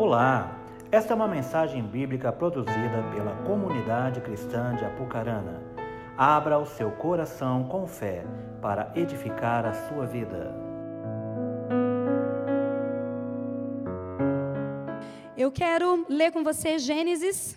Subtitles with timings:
[0.00, 0.58] Olá,
[0.90, 5.60] esta é uma mensagem bíblica produzida pela comunidade cristã de Apucarana.
[6.16, 8.24] Abra o seu coração com fé
[8.62, 10.54] para edificar a sua vida.
[15.36, 17.54] Eu quero ler com você Gênesis.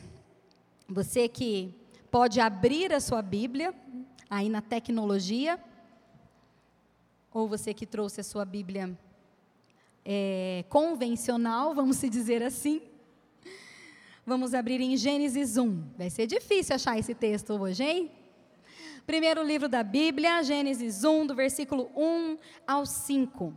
[0.90, 1.74] Você que
[2.12, 3.74] pode abrir a sua Bíblia
[4.30, 5.58] aí na tecnologia,
[7.34, 8.94] ou você que trouxe a sua Bíblia
[10.06, 12.82] é, convencional, vamos se dizer assim.
[14.26, 15.84] Vamos abrir em Gênesis 1.
[15.98, 18.12] Vai ser difícil achar esse texto hoje, hein?
[19.06, 23.54] Primeiro livro da Bíblia, Gênesis 1, do versículo 1 ao 5.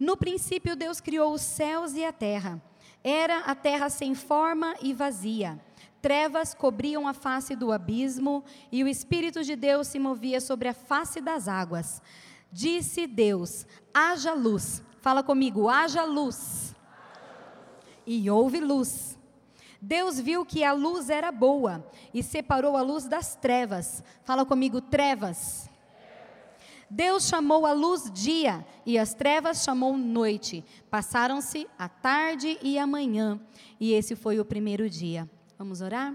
[0.00, 2.62] No princípio, Deus criou os céus e a terra.
[3.04, 5.60] Era a terra sem forma e vazia.
[6.00, 10.74] Trevas cobriam a face do abismo e o Espírito de Deus se movia sobre a
[10.74, 12.00] face das águas.
[12.50, 14.82] Disse Deus: haja luz.
[15.00, 16.74] Fala comigo, haja luz.
[18.06, 19.18] E houve luz.
[19.80, 24.02] Deus viu que a luz era boa e separou a luz das trevas.
[24.24, 25.70] Fala comigo, trevas.
[26.90, 30.64] Deus chamou a luz dia e as trevas chamou noite.
[30.90, 33.38] Passaram-se a tarde e a manhã,
[33.78, 35.28] e esse foi o primeiro dia.
[35.58, 36.14] Vamos orar?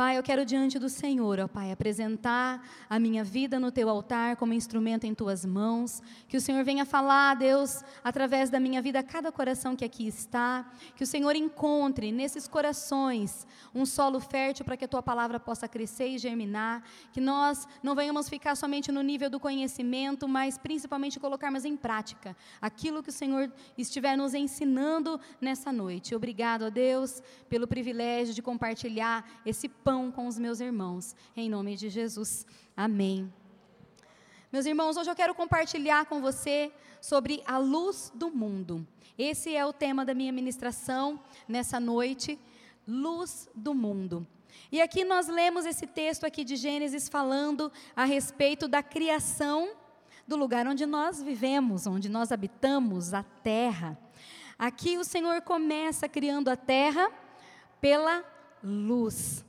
[0.00, 4.34] Pai, eu quero diante do Senhor, ó Pai, apresentar a minha vida no teu altar
[4.36, 6.02] como instrumento em tuas mãos.
[6.26, 10.08] Que o Senhor venha falar, Deus, através da minha vida, a cada coração que aqui
[10.08, 10.72] está.
[10.96, 15.68] Que o Senhor encontre nesses corações um solo fértil para que a tua palavra possa
[15.68, 16.82] crescer e germinar.
[17.12, 22.34] Que nós não venhamos ficar somente no nível do conhecimento, mas principalmente colocarmos em prática
[22.58, 26.14] aquilo que o Senhor estiver nos ensinando nessa noite.
[26.14, 31.16] Obrigado a Deus pelo privilégio de compartilhar esse pão pão com os meus irmãos.
[31.36, 32.46] Em nome de Jesus.
[32.76, 33.28] Amém.
[34.52, 38.86] Meus irmãos, hoje eu quero compartilhar com você sobre a luz do mundo.
[39.18, 41.18] Esse é o tema da minha ministração
[41.48, 42.38] nessa noite,
[42.86, 44.24] luz do mundo.
[44.70, 49.72] E aqui nós lemos esse texto aqui de Gênesis falando a respeito da criação
[50.24, 53.98] do lugar onde nós vivemos, onde nós habitamos, a terra.
[54.56, 57.10] Aqui o Senhor começa criando a terra
[57.80, 58.24] pela
[58.62, 59.44] luz.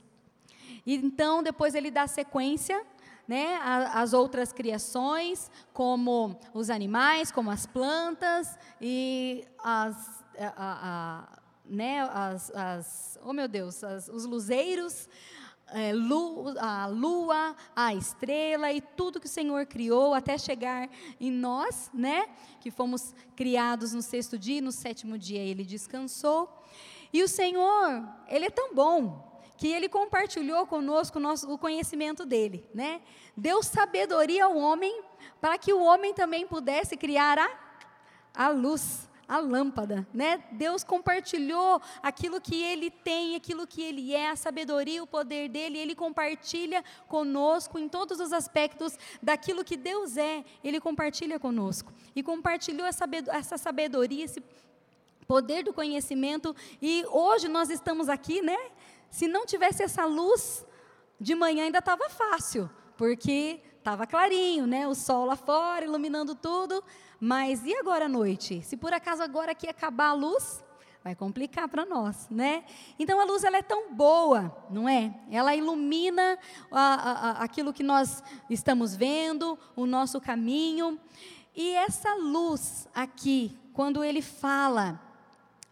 [0.84, 2.84] E então, depois ele dá sequência
[3.26, 3.58] né,
[3.92, 12.50] as outras criações, como os animais, como as plantas e as, a, a, né, as,
[12.50, 15.08] as oh meu Deus, as, os luzeiros,
[15.68, 21.30] é, lu, a lua, a estrela e tudo que o Senhor criou até chegar em
[21.30, 22.26] nós, né,
[22.60, 26.52] que fomos criados no sexto dia, e no sétimo dia ele descansou.
[27.12, 29.31] E o Senhor, ele é tão bom,
[29.62, 33.00] que ele compartilhou conosco o, nosso, o conhecimento dele, né?
[33.36, 35.04] Deu sabedoria ao homem
[35.40, 37.48] para que o homem também pudesse criar a,
[38.34, 40.42] a luz, a lâmpada, né?
[40.50, 45.78] Deus compartilhou aquilo que ele tem, aquilo que ele é, a sabedoria, o poder dele,
[45.78, 51.92] ele compartilha conosco em todos os aspectos daquilo que Deus é, ele compartilha conosco.
[52.16, 54.42] E compartilhou essa sabedoria, esse
[55.24, 58.58] poder do conhecimento, e hoje nós estamos aqui, né?
[59.12, 60.64] Se não tivesse essa luz,
[61.20, 64.88] de manhã ainda estava fácil, porque estava clarinho, né?
[64.88, 66.82] O sol lá fora iluminando tudo.
[67.20, 68.62] Mas e agora à noite?
[68.62, 70.64] Se por acaso agora aqui acabar a luz,
[71.04, 72.64] vai complicar para nós, né?
[72.98, 75.14] Então a luz ela é tão boa, não é?
[75.30, 76.38] Ela ilumina
[76.70, 80.98] a, a, aquilo que nós estamos vendo, o nosso caminho.
[81.54, 84.98] E essa luz aqui, quando ele fala,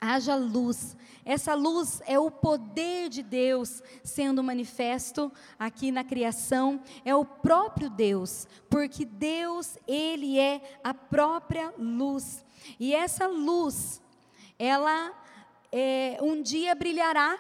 [0.00, 7.14] haja luz, essa luz é o poder de Deus sendo manifesto aqui na criação, é
[7.14, 12.44] o próprio Deus, porque Deus, Ele é a própria luz.
[12.78, 14.02] E essa luz,
[14.58, 15.12] ela
[15.70, 17.38] é, um dia brilhará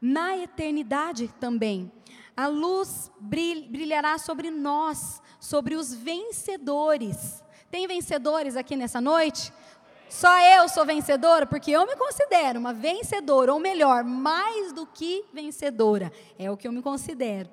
[0.00, 1.92] na eternidade também.
[2.36, 7.42] A luz brilhará sobre nós, sobre os vencedores.
[7.70, 9.52] Tem vencedores aqui nessa noite?
[10.08, 15.24] Só eu sou vencedora, porque eu me considero uma vencedora, ou melhor, mais do que
[15.32, 16.12] vencedora.
[16.38, 17.50] É o que eu me considero.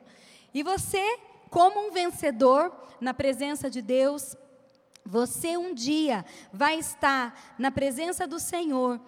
[0.54, 1.20] E você,
[1.50, 2.72] como um vencedor
[3.02, 4.36] na presença de Deus,
[5.06, 9.00] você um dia vai estar na presença do Senhor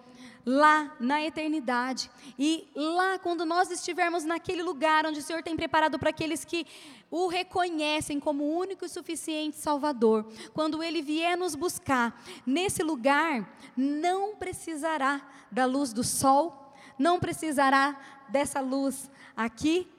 [0.46, 2.08] lá na eternidade.
[2.38, 6.64] E lá, quando nós estivermos naquele lugar onde o Senhor tem preparado para aqueles que
[7.10, 14.36] o reconhecem como único e suficiente Salvador, quando Ele vier nos buscar, nesse lugar, não
[14.36, 15.20] precisará
[15.50, 17.98] da luz do sol, não precisará
[18.28, 19.90] dessa luz aqui,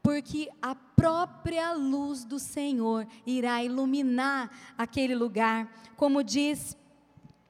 [0.00, 6.77] porque a própria luz do Senhor irá iluminar aquele lugar, como diz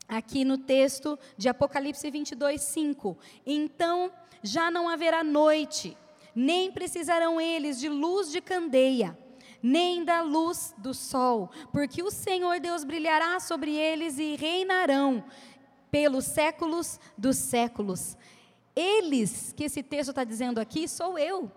[0.09, 3.19] aqui no texto de Apocalipse 22, 5.
[3.45, 4.11] Então
[4.43, 5.97] já não haverá noite,
[6.35, 9.19] nem precisarão eles de luz de candeia,
[9.63, 15.25] nem da luz do sol, porque o Senhor Deus brilhará sobre eles e reinarão
[15.91, 18.17] pelos séculos dos séculos.
[18.75, 21.51] Eles, que esse texto está dizendo aqui, sou eu,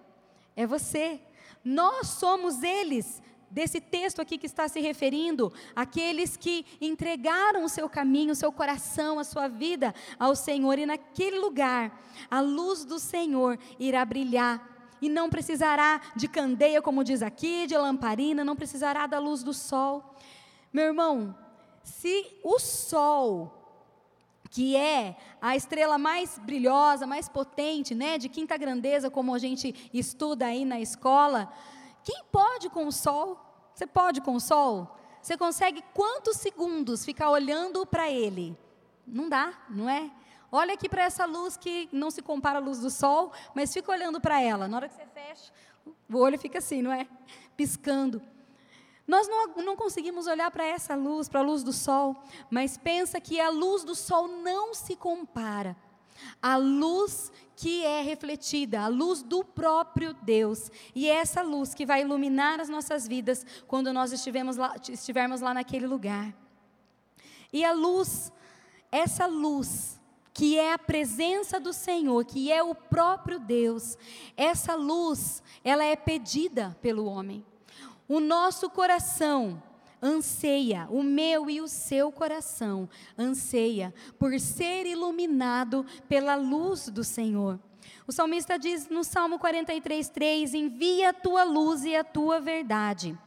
[0.55, 1.21] é você.
[1.63, 3.21] Nós somos eles,
[3.51, 8.51] desse texto aqui que está se referindo, aqueles que entregaram o seu caminho, o seu
[8.51, 14.69] coração, a sua vida ao Senhor, e naquele lugar, a luz do Senhor irá brilhar.
[15.01, 19.53] E não precisará de candeia, como diz aqui, de lamparina, não precisará da luz do
[19.53, 20.15] sol.
[20.71, 21.35] Meu irmão,
[21.83, 23.61] se o sol
[24.51, 29.73] que é a estrela mais brilhosa, mais potente, né, de quinta grandeza, como a gente
[29.93, 31.51] estuda aí na escola.
[32.03, 33.39] Quem pode com o sol?
[33.73, 34.97] Você pode com o sol?
[35.21, 38.57] Você consegue quantos segundos ficar olhando para ele?
[39.05, 40.11] Não dá, não é?
[40.51, 43.91] Olha aqui para essa luz que não se compara à luz do sol, mas fica
[43.91, 44.67] olhando para ela.
[44.67, 45.51] Na hora que você fecha,
[46.09, 47.07] o olho fica assim, não é?
[47.55, 48.21] Piscando.
[49.07, 52.15] Nós não, não conseguimos olhar para essa luz, para a luz do sol,
[52.49, 55.75] mas pensa que a luz do sol não se compara
[56.41, 60.71] à luz que é refletida, a luz do próprio Deus.
[60.95, 65.41] E é essa luz que vai iluminar as nossas vidas quando nós estivermos lá, estivermos
[65.41, 66.33] lá naquele lugar.
[67.53, 68.31] E a luz,
[68.91, 69.99] essa luz,
[70.33, 73.97] que é a presença do Senhor, que é o próprio Deus,
[74.35, 77.45] essa luz, ela é pedida pelo homem.
[78.07, 79.61] O nosso coração
[80.01, 87.59] anseia, o meu e o seu coração anseia por ser iluminado pela luz do Senhor.
[88.07, 93.17] O salmista diz no Salmo 43, 3: Envia a tua luz e a tua verdade.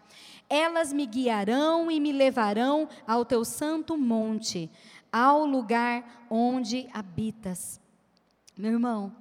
[0.48, 4.70] Elas me guiarão e me levarão ao teu santo monte,
[5.10, 7.80] ao lugar onde habitas.
[8.56, 9.14] Meu irmão,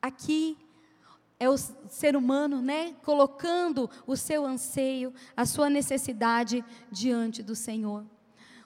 [0.00, 0.56] aqui
[1.38, 8.04] é o ser humano, né, colocando o seu anseio, a sua necessidade diante do Senhor.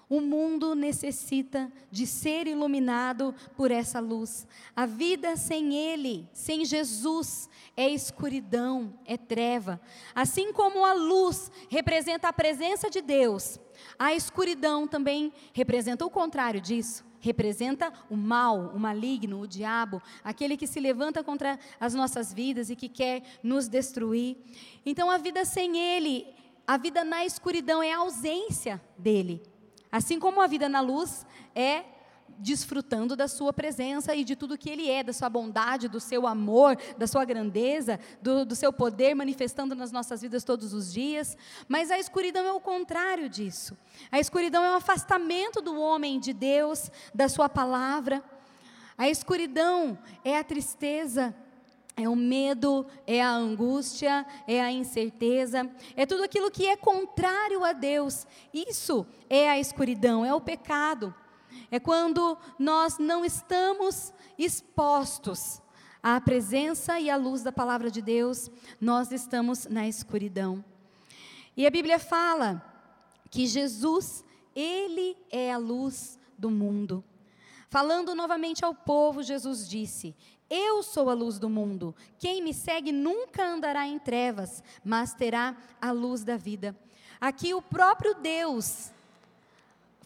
[0.09, 4.47] O mundo necessita de ser iluminado por essa luz.
[4.75, 9.79] A vida sem Ele, sem Jesus, é escuridão, é treva.
[10.15, 13.61] Assim como a luz representa a presença de Deus,
[13.99, 20.56] a escuridão também representa o contrário disso representa o mal, o maligno, o diabo, aquele
[20.56, 24.37] que se levanta contra as nossas vidas e que quer nos destruir.
[24.85, 26.26] Então a vida sem ele,
[26.67, 29.43] a vida na escuridão é a ausência dele.
[29.91, 31.85] Assim como a vida na luz é
[32.39, 36.27] desfrutando da sua presença e de tudo que Ele é, da sua bondade, do seu
[36.27, 41.37] amor, da sua grandeza, do, do seu poder manifestando nas nossas vidas todos os dias.
[41.69, 43.77] Mas a escuridão é o contrário disso.
[44.11, 48.23] A escuridão é o afastamento do homem de Deus, da Sua palavra.
[48.97, 51.35] A escuridão é a tristeza.
[52.01, 57.65] É o medo, é a angústia, é a incerteza, é tudo aquilo que é contrário
[57.65, 58.25] a Deus.
[58.55, 61.13] Isso é a escuridão, é o pecado.
[61.71, 65.61] É quando nós não estamos expostos
[66.03, 68.50] à presença e à luz da palavra de Deus,
[68.81, 70.65] nós estamos na escuridão.
[71.56, 72.62] E a Bíblia fala
[73.31, 74.25] que Jesus,
[74.55, 77.05] Ele é a luz do mundo.
[77.69, 80.15] Falando novamente ao povo, Jesus disse:
[80.49, 81.94] Eu sou a luz do mundo.
[82.19, 86.75] Quem me segue nunca andará em trevas, mas terá a luz da vida.
[87.20, 88.93] Aqui o próprio Deus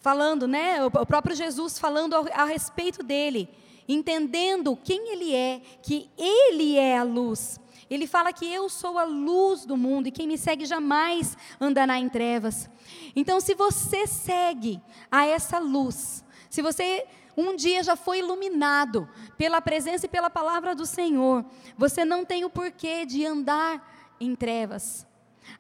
[0.03, 0.85] falando, né?
[0.85, 3.49] O próprio Jesus falando a, respeito dele,
[3.89, 7.59] entendendo quem ele é, que ele é a luz.
[7.89, 11.99] Ele fala que eu sou a luz do mundo e quem me segue jamais andará
[11.99, 12.69] em trevas.
[13.15, 17.07] Então, se você segue a essa luz, se você
[17.37, 21.45] um dia já foi iluminado pela presença e pela palavra do Senhor,
[21.79, 25.07] você não tem o porquê de andar em trevas.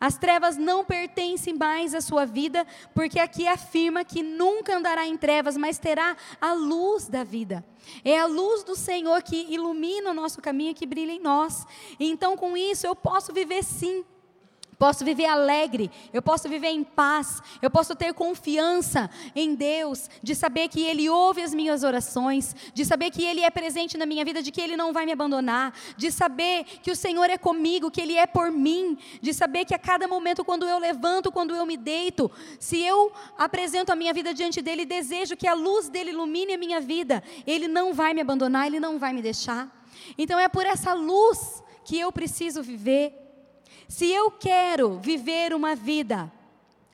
[0.00, 5.16] As trevas não pertencem mais à sua vida, porque aqui afirma que nunca andará em
[5.16, 7.64] trevas, mas terá a luz da vida.
[8.04, 11.66] É a luz do Senhor que ilumina o nosso caminho que brilha em nós.
[11.98, 14.04] Então, com isso, eu posso viver sim
[14.82, 20.34] posso viver alegre, eu posso viver em paz, eu posso ter confiança em Deus, de
[20.34, 24.24] saber que Ele ouve as minhas orações, de saber que Ele é presente na minha
[24.24, 27.92] vida, de que Ele não vai me abandonar, de saber que o Senhor é comigo,
[27.92, 31.54] que Ele é por mim, de saber que a cada momento, quando eu levanto, quando
[31.54, 35.88] eu me deito, se eu apresento a minha vida diante dEle, desejo que a luz
[35.88, 39.70] dEle ilumine a minha vida, Ele não vai me abandonar, Ele não vai me deixar.
[40.18, 43.21] Então é por essa luz que eu preciso viver.
[43.92, 46.32] Se eu quero viver uma vida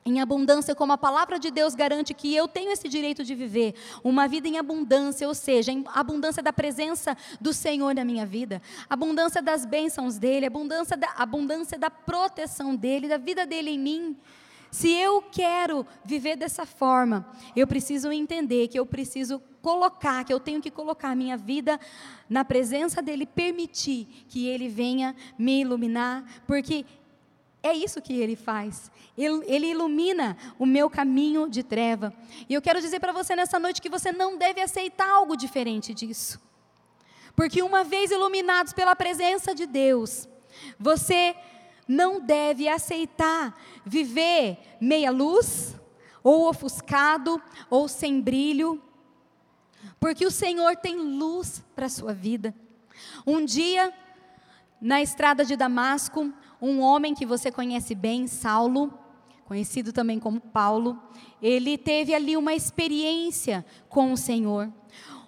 [0.05, 3.73] em abundância, como a palavra de Deus garante que eu tenho esse direito de viver,
[4.03, 8.61] uma vida em abundância, ou seja, em abundância da presença do Senhor na minha vida,
[8.89, 14.17] abundância das bênçãos dele, abundância da, abundância da proteção dele, da vida dele em mim.
[14.69, 17.25] Se eu quero viver dessa forma,
[17.55, 21.79] eu preciso entender que eu preciso colocar, que eu tenho que colocar minha vida
[22.29, 26.85] na presença dele, permitir que ele venha me iluminar, porque
[27.61, 28.89] é isso que ele faz.
[29.17, 32.13] Ele, ele, ilumina o meu caminho de treva.
[32.47, 35.93] E eu quero dizer para você nessa noite que você não deve aceitar algo diferente
[35.93, 36.39] disso.
[37.35, 40.27] Porque uma vez iluminados pela presença de Deus,
[40.77, 41.35] você
[41.87, 45.75] não deve aceitar viver meia luz,
[46.23, 48.81] ou ofuscado, ou sem brilho,
[49.99, 52.55] porque o Senhor tem luz para a sua vida.
[53.25, 53.93] Um dia,
[54.81, 58.93] na estrada de Damasco, um homem que você conhece bem, Saulo,
[59.45, 61.01] conhecido também como Paulo,
[61.41, 64.71] ele teve ali uma experiência com o Senhor.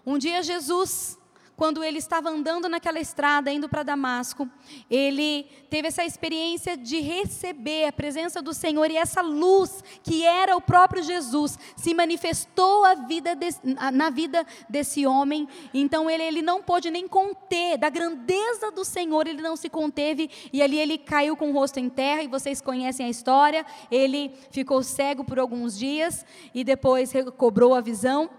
[0.05, 1.17] Um dia Jesus
[1.61, 4.49] quando ele estava andando naquela estrada, indo para Damasco,
[4.89, 10.57] ele teve essa experiência de receber a presença do Senhor e essa luz, que era
[10.57, 13.49] o próprio Jesus, se manifestou vida de,
[13.93, 15.47] na vida desse homem.
[15.71, 20.31] Então ele, ele não pôde nem conter, da grandeza do Senhor, ele não se conteve,
[20.51, 23.63] e ali ele caiu com o rosto em terra, e vocês conhecem a história.
[23.91, 26.25] Ele ficou cego por alguns dias
[26.55, 28.31] e depois recobrou a visão.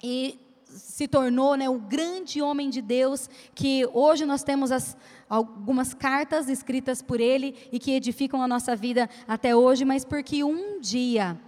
[0.00, 0.41] E
[0.74, 4.96] se tornou né, o grande homem de Deus, que hoje nós temos as,
[5.28, 10.42] algumas cartas escritas por ele e que edificam a nossa vida até hoje, mas porque
[10.42, 11.38] um dia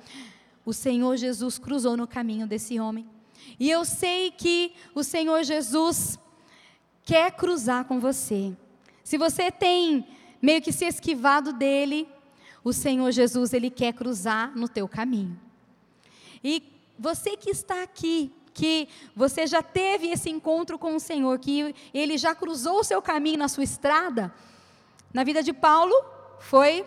[0.64, 3.06] o Senhor Jesus cruzou no caminho desse homem.
[3.58, 6.18] E eu sei que o Senhor Jesus
[7.02, 8.56] quer cruzar com você.
[9.02, 10.06] Se você tem
[10.40, 12.08] meio que se esquivado dele,
[12.62, 15.38] o Senhor Jesus ele quer cruzar no teu caminho.
[16.42, 16.62] E
[16.98, 22.16] você que está aqui que você já teve esse encontro com o Senhor, que ele
[22.16, 24.32] já cruzou o seu caminho na sua estrada.
[25.12, 25.94] Na vida de Paulo,
[26.38, 26.86] foi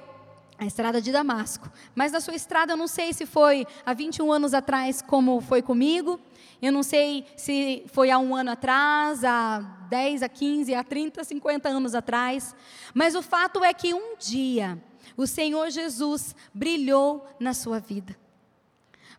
[0.57, 1.69] a estrada de Damasco.
[1.93, 5.61] Mas na sua estrada, eu não sei se foi há 21 anos atrás, como foi
[5.61, 6.19] comigo.
[6.61, 9.59] Eu não sei se foi há um ano atrás, há
[9.89, 12.55] 10, há 15, há 30, 50 anos atrás.
[12.93, 14.81] Mas o fato é que um dia
[15.15, 18.17] o Senhor Jesus brilhou na sua vida.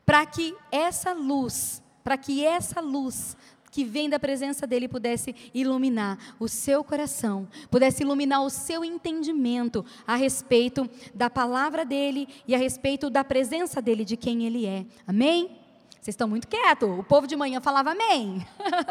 [0.05, 3.36] Para que essa luz para que essa luz
[3.70, 9.84] que vem da presença dele pudesse iluminar o seu coração, pudesse iluminar o seu entendimento
[10.06, 14.86] a respeito da palavra dele e a respeito da presença dele, de quem ele é.
[15.06, 15.60] Amém?
[15.90, 16.88] Vocês estão muito quietos.
[16.98, 18.42] O povo de manhã falava amém.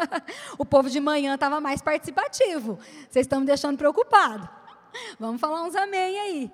[0.56, 2.78] o povo de manhã estava mais participativo.
[3.10, 4.48] Vocês estão me deixando preocupado.
[5.18, 6.52] Vamos falar uns amém aí.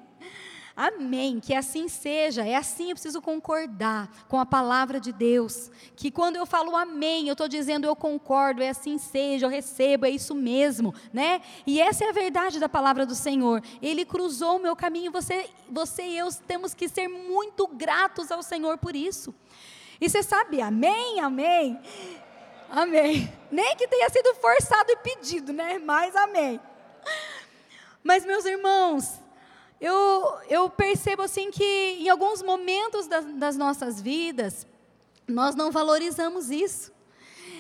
[0.76, 1.38] Amém.
[1.38, 2.44] Que assim seja.
[2.44, 5.70] É assim eu preciso concordar com a palavra de Deus.
[5.94, 10.04] Que quando eu falo amém, eu estou dizendo eu concordo, é assim seja, eu recebo,
[10.04, 11.40] é isso mesmo, né?
[11.66, 13.62] E essa é a verdade da palavra do Senhor.
[13.80, 15.12] Ele cruzou o meu caminho.
[15.12, 19.34] Você, você e eu temos que ser muito gratos ao Senhor por isso.
[20.00, 21.80] E você sabe, amém, amém.
[22.68, 23.32] Amém.
[23.50, 25.78] Nem que tenha sido forçado e pedido, né?
[25.78, 26.60] Mas amém.
[28.02, 29.20] Mas, meus irmãos,
[29.84, 31.62] eu, eu percebo assim que
[32.00, 34.66] em alguns momentos das, das nossas vidas,
[35.28, 36.90] nós não valorizamos isso.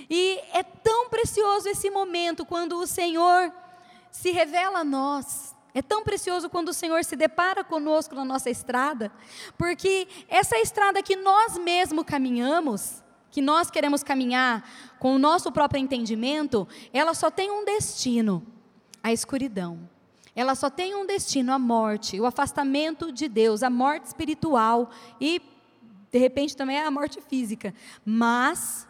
[0.08, 3.52] E é tão precioso esse momento quando o Senhor
[4.10, 5.54] se revela a nós.
[5.74, 9.12] É tão precioso quando o Senhor se depara conosco na nossa estrada,
[9.58, 14.66] porque essa estrada que nós mesmos caminhamos, que nós queremos caminhar
[14.98, 18.46] com o nosso próprio entendimento, ela só tem um destino:
[19.02, 19.92] a escuridão
[20.34, 25.40] ela só tem um destino, a morte, o afastamento de Deus, a morte espiritual e,
[26.10, 27.72] de repente, também a morte física.
[28.04, 28.86] Mas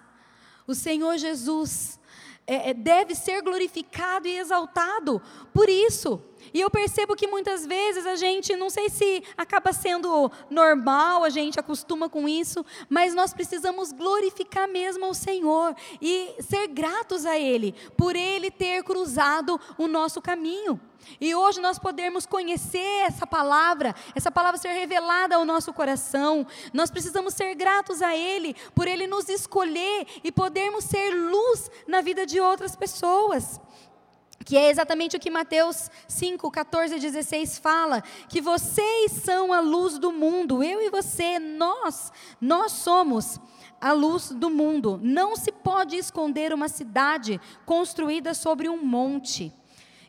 [0.67, 2.01] o Senhor Jesus
[2.47, 5.21] é, é deve ser glorificado e exaltado
[5.53, 6.21] por isso.
[6.53, 11.31] E eu percebo que muitas vezes a gente, não sei se acaba sendo normal, a
[11.31, 17.39] gente acostuma com isso, mas nós precisamos glorificar mesmo o Senhor e ser gratos a
[17.39, 20.81] Ele, por Ele ter cruzado o nosso caminho.
[21.21, 26.47] E hoje nós podemos conhecer essa palavra, essa palavra ser revelada ao nosso coração.
[26.73, 32.01] Nós precisamos ser gratos a Ele, por Ele nos escolher e podermos ser luz na
[32.01, 33.61] vida de outras pessoas
[34.45, 39.61] que é exatamente o que Mateus 5, 14 e 16 fala, que vocês são a
[39.61, 43.41] luz do mundo, eu e você, nós, nós somos
[43.81, 45.01] a luz do mundo.
[45.03, 49.53] Não se pode esconder uma cidade construída sobre um monte.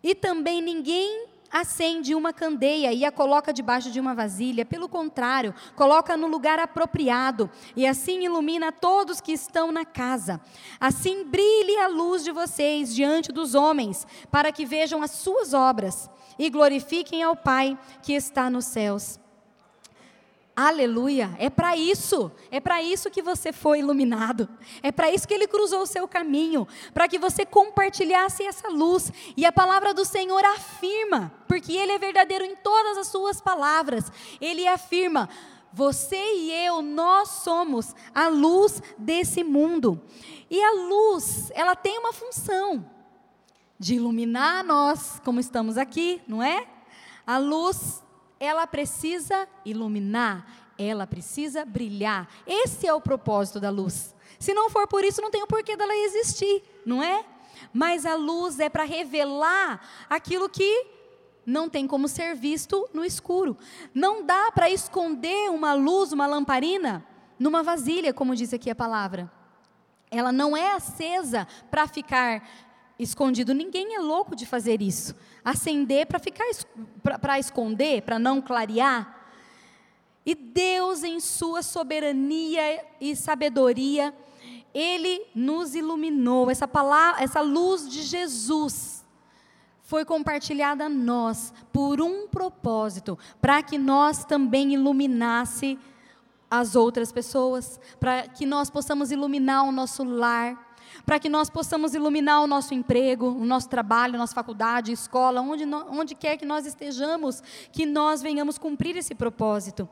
[0.05, 4.63] E também ninguém acende uma candeia e a coloca debaixo de uma vasilha.
[4.63, 10.39] Pelo contrário, coloca no lugar apropriado e assim ilumina todos que estão na casa.
[10.79, 16.07] Assim brilhe a luz de vocês diante dos homens, para que vejam as suas obras
[16.38, 19.25] e glorifiquem ao Pai que está nos céus.
[20.55, 21.35] Aleluia!
[21.38, 24.47] É para isso, é para isso que você foi iluminado,
[24.81, 29.12] é para isso que ele cruzou o seu caminho, para que você compartilhasse essa luz.
[29.35, 34.09] E a palavra do Senhor afirma, porque ele é verdadeiro em todas as suas palavras,
[34.39, 35.27] ele afirma:
[35.74, 40.01] você e eu, nós somos a luz desse mundo.
[40.50, 42.89] E a luz, ela tem uma função
[43.77, 46.65] de iluminar nós, como estamos aqui, não é?
[47.27, 48.04] A luz
[48.39, 50.46] ela precisa iluminar,
[50.77, 52.27] ela precisa brilhar.
[52.46, 54.13] Esse é o propósito da luz.
[54.39, 57.25] Se não for por isso, não tem o porquê dela existir, não é?
[57.74, 60.88] Mas a luz é para revelar aquilo que
[61.46, 63.58] não tem como ser visto no escuro.
[63.94, 67.06] Não dá para esconder uma luz, uma lamparina,
[67.39, 69.32] numa vasilha, como diz aqui a palavra.
[70.10, 72.48] Ela não é acesa para ficar
[72.98, 73.54] escondido.
[73.54, 75.16] Ninguém é louco de fazer isso.
[75.44, 76.46] Acender para ficar
[77.20, 79.16] para esconder, para não clarear.
[80.25, 84.14] E Deus, em sua soberania e sabedoria,
[84.74, 86.50] ele nos iluminou.
[86.50, 89.06] Essa palavra, essa luz de Jesus
[89.84, 95.78] foi compartilhada a nós por um propósito, para que nós também iluminasse
[96.50, 100.64] as outras pessoas, para que nós possamos iluminar o nosso lar,
[101.05, 105.63] para que nós possamos iluminar o nosso emprego, o nosso trabalho, nossa faculdade, escola, onde,
[105.89, 109.88] onde quer que nós estejamos, que nós venhamos cumprir esse propósito.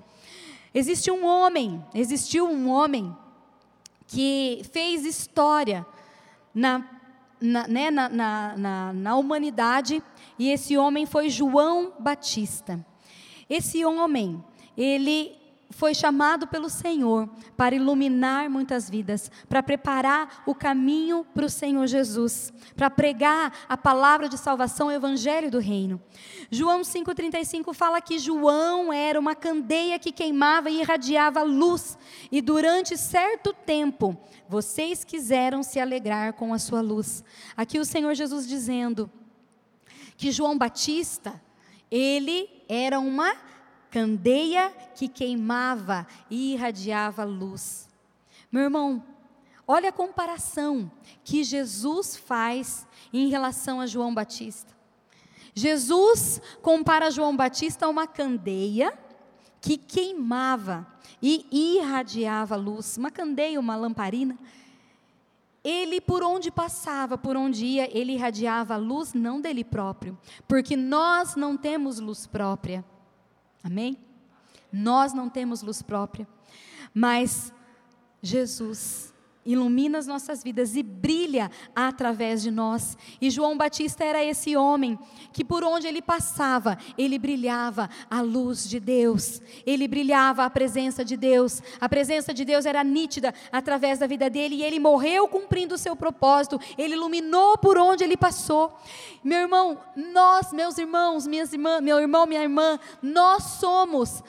[0.74, 3.16] Existe um homem, existiu um homem
[4.08, 5.86] que fez história
[6.54, 6.84] na,
[7.40, 10.02] na, né, na, na, na humanidade,
[10.40, 12.84] e esse homem foi João Batista.
[13.48, 14.44] Esse homem,
[14.76, 15.43] ele
[15.74, 17.28] foi chamado pelo Senhor
[17.58, 23.76] para iluminar muitas vidas, para preparar o caminho para o Senhor Jesus, para pregar a
[23.76, 26.02] palavra de salvação, o evangelho do reino.
[26.50, 31.98] João 5,35 fala que João era uma candeia que queimava e irradiava luz,
[32.32, 34.18] e durante certo tempo
[34.48, 37.24] vocês quiseram se alegrar com a sua luz.
[37.58, 39.10] Aqui o Senhor Jesus dizendo
[40.16, 41.42] que João Batista,
[41.90, 43.36] ele era uma
[43.94, 47.88] candeia que queimava e irradiava luz.
[48.52, 49.04] Meu irmão,
[49.68, 50.92] olha a comparação
[51.24, 54.74] que Jesus faz em relação a João Batista.
[55.54, 58.98] Jesus compara João Batista a uma candeia
[59.62, 60.88] que queimava
[61.22, 61.46] e
[61.78, 64.40] irradiava luz, uma candeia, uma lamparina.
[65.64, 70.76] Ele, por onde passava, por onde ia, ele irradiava a luz não dele próprio, porque
[70.76, 72.84] nós não temos luz própria.
[73.64, 73.98] Amém?
[74.72, 76.28] Nós não temos luz própria,
[76.94, 77.54] mas
[78.22, 79.13] Jesus
[79.46, 82.98] ilumina as nossas vidas e brilha através de nós.
[83.20, 84.98] E João Batista era esse homem
[85.32, 89.42] que por onde ele passava, ele brilhava a luz de Deus.
[89.66, 91.62] Ele brilhava a presença de Deus.
[91.80, 95.78] A presença de Deus era nítida através da vida dele e ele morreu cumprindo o
[95.78, 96.60] seu propósito.
[96.78, 98.78] Ele iluminou por onde ele passou.
[99.24, 104.24] Meu irmão, nós, meus irmãos, minhas irmãs, meu irmão, minha irmã, nós somos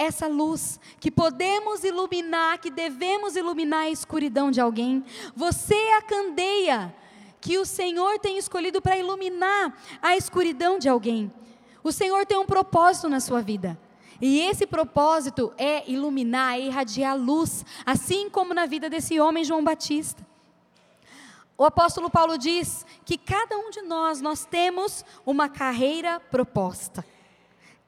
[0.00, 5.04] essa luz, que podemos iluminar, que devemos iluminar a escuridão de alguém.
[5.36, 6.94] Você é a candeia
[7.38, 11.30] que o Senhor tem escolhido para iluminar a escuridão de alguém.
[11.84, 13.78] O Senhor tem um propósito na sua vida.
[14.22, 19.62] E esse propósito é iluminar, é irradiar luz, assim como na vida desse homem João
[19.62, 20.26] Batista.
[21.58, 27.04] O apóstolo Paulo diz que cada um de nós, nós temos uma carreira proposta.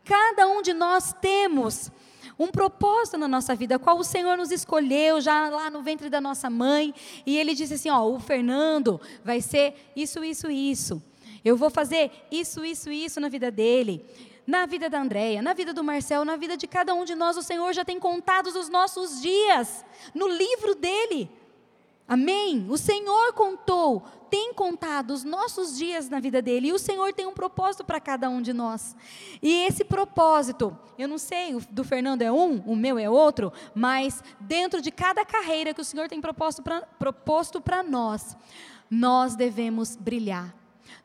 [0.04, 1.90] Cada um de nós temos
[2.38, 6.20] um propósito na nossa vida, qual o Senhor nos escolheu já lá no ventre da
[6.20, 6.94] nossa mãe,
[7.26, 11.02] e ele disse assim: Ó, o Fernando vai ser isso, isso, isso.
[11.44, 14.04] Eu vou fazer isso, isso, isso na vida dele.
[14.46, 17.36] Na vida da Andréia, na vida do Marcel, na vida de cada um de nós,
[17.36, 21.30] o Senhor já tem contado os nossos dias no livro dele.
[22.12, 22.66] Amém?
[22.68, 27.24] O Senhor contou, tem contado os nossos dias na vida dele, e o Senhor tem
[27.24, 28.94] um propósito para cada um de nós.
[29.40, 33.50] E esse propósito, eu não sei, o do Fernando é um, o meu é outro,
[33.74, 38.36] mas dentro de cada carreira que o Senhor tem proposto para nós,
[38.90, 40.54] nós devemos brilhar.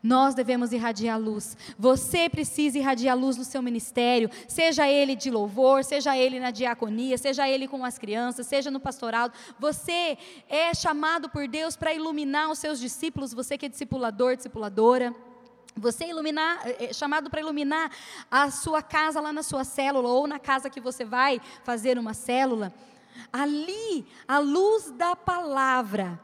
[0.02, 1.58] Nós devemos irradiar luz.
[1.78, 7.17] Você precisa irradiar luz no seu ministério, seja ele de louvor, seja ele na diaconia,
[7.17, 9.34] seja ele com as crianças, seja no pastorado.
[9.60, 15.13] Você é chamado por Deus para iluminar os seus discípulos, você que é discipulador, discipuladora.
[15.76, 17.91] Você iluminar, é, é chamado para iluminar
[18.32, 22.13] a sua casa lá na sua célula, ou na casa que você vai fazer uma
[22.13, 22.73] célula.
[23.32, 26.19] Ali, a luz da palavra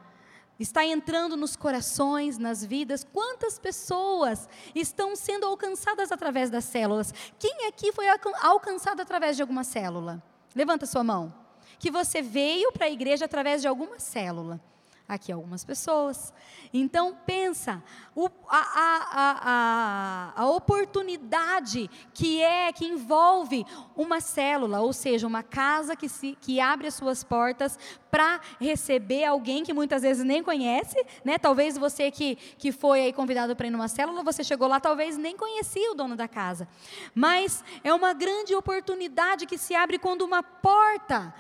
[0.60, 3.04] está entrando nos corações, nas vidas.
[3.04, 7.14] Quantas pessoas estão sendo alcançadas através das células?
[7.40, 8.06] Quem aqui foi
[8.42, 10.22] alcançado através de alguma célula?
[10.56, 11.34] Levanta sua mão.
[11.80, 14.62] Que você veio para a igreja através de alguma célula
[15.08, 16.34] aqui algumas pessoas.
[16.74, 17.84] Então, pensa,
[18.16, 25.44] o, a, a, a, a, oportunidade que é, que envolve uma célula, ou seja, uma
[25.44, 27.78] casa que, se, que abre as suas portas
[28.10, 31.38] para receber alguém que muitas vezes nem conhece, né?
[31.38, 35.18] Talvez você que, que foi aí convidado para ir numa célula, você chegou lá, talvez
[35.18, 36.68] nem conhecia o dono da casa.
[37.14, 41.34] Mas é uma grande oportunidade que se abre quando uma porta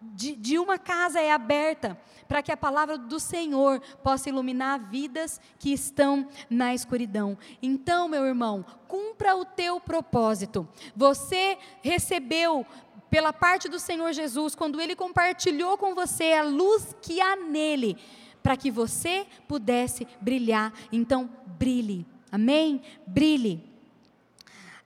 [0.00, 5.40] de, de uma casa é aberta para que a palavra do Senhor possa iluminar vidas
[5.58, 7.36] que estão na escuridão.
[7.62, 10.68] Então, meu irmão, cumpra o teu propósito.
[10.94, 12.64] Você recebeu
[13.10, 17.96] pela parte do Senhor Jesus, quando ele compartilhou com você a luz que há nele,
[18.42, 20.72] para que você pudesse brilhar.
[20.92, 22.06] Então, brilhe.
[22.30, 22.82] Amém?
[23.06, 23.64] Brilhe.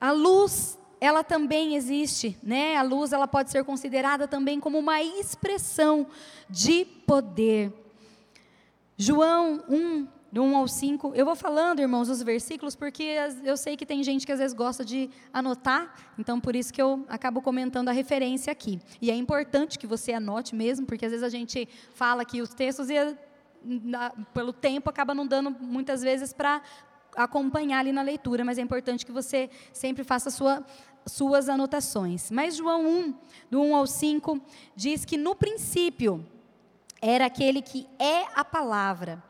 [0.01, 2.77] A luz ela também existe, né?
[2.77, 6.07] A luz ela pode ser considerada também como uma expressão
[6.49, 7.73] de poder.
[8.97, 11.12] João 1, do 1 ao 5.
[11.17, 14.55] Eu vou falando, irmãos, os versículos, porque eu sei que tem gente que às vezes
[14.55, 18.81] gosta de anotar, então por isso que eu acabo comentando a referência aqui.
[19.01, 22.55] E é importante que você anote mesmo, porque às vezes a gente fala aqui os
[22.55, 22.95] textos e
[24.33, 26.62] pelo tempo acaba não dando muitas vezes para
[27.17, 30.65] acompanhar ali na leitura, mas é importante que você sempre faça a sua
[31.07, 32.31] suas anotações.
[32.31, 33.15] Mas João 1,
[33.51, 34.41] do 1 ao 5,
[34.75, 36.27] diz que no princípio
[37.01, 39.23] era aquele que é a palavra.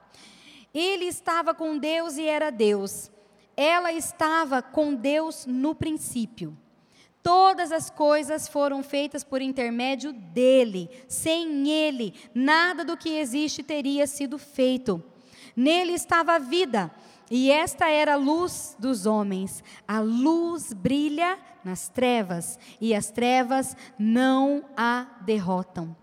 [0.75, 3.11] Ele estava com Deus e era Deus.
[3.57, 6.57] Ela estava com Deus no princípio.
[7.23, 10.91] Todas as coisas foram feitas por intermédio dele.
[11.07, 15.03] Sem ele, nada do que existe teria sido feito.
[15.55, 16.91] Nele estava a vida,
[17.35, 19.64] e esta era a luz dos homens.
[19.88, 25.97] A luz brilha nas trevas, e as trevas não a derrotam.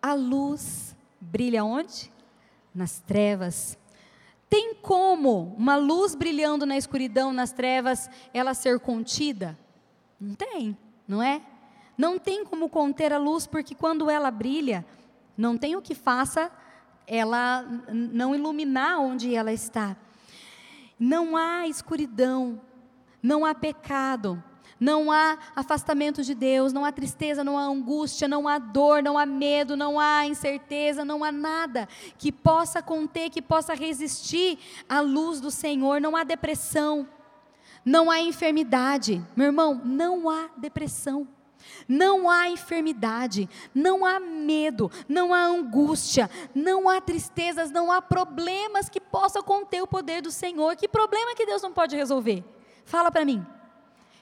[0.00, 2.10] A luz brilha onde?
[2.74, 3.76] Nas trevas.
[4.48, 9.58] Tem como uma luz brilhando na escuridão, nas trevas, ela ser contida?
[10.18, 11.42] Não tem, não é?
[11.98, 14.82] Não tem como conter a luz, porque quando ela brilha,
[15.36, 16.50] não tem o que faça
[17.06, 19.96] ela não iluminar onde ela está.
[20.98, 22.60] Não há escuridão,
[23.22, 24.42] não há pecado,
[24.78, 29.16] não há afastamento de Deus, não há tristeza, não há angústia, não há dor, não
[29.16, 31.88] há medo, não há incerteza, não há nada
[32.18, 37.08] que possa conter, que possa resistir à luz do Senhor, não há depressão,
[37.84, 39.24] não há enfermidade.
[39.36, 41.28] Meu irmão, não há depressão.
[41.88, 48.88] Não há enfermidade, não há medo, não há angústia, não há tristezas, não há problemas
[48.88, 50.76] que possam conter o poder do Senhor.
[50.76, 52.44] Que problema que Deus não pode resolver?
[52.84, 53.44] Fala para mim.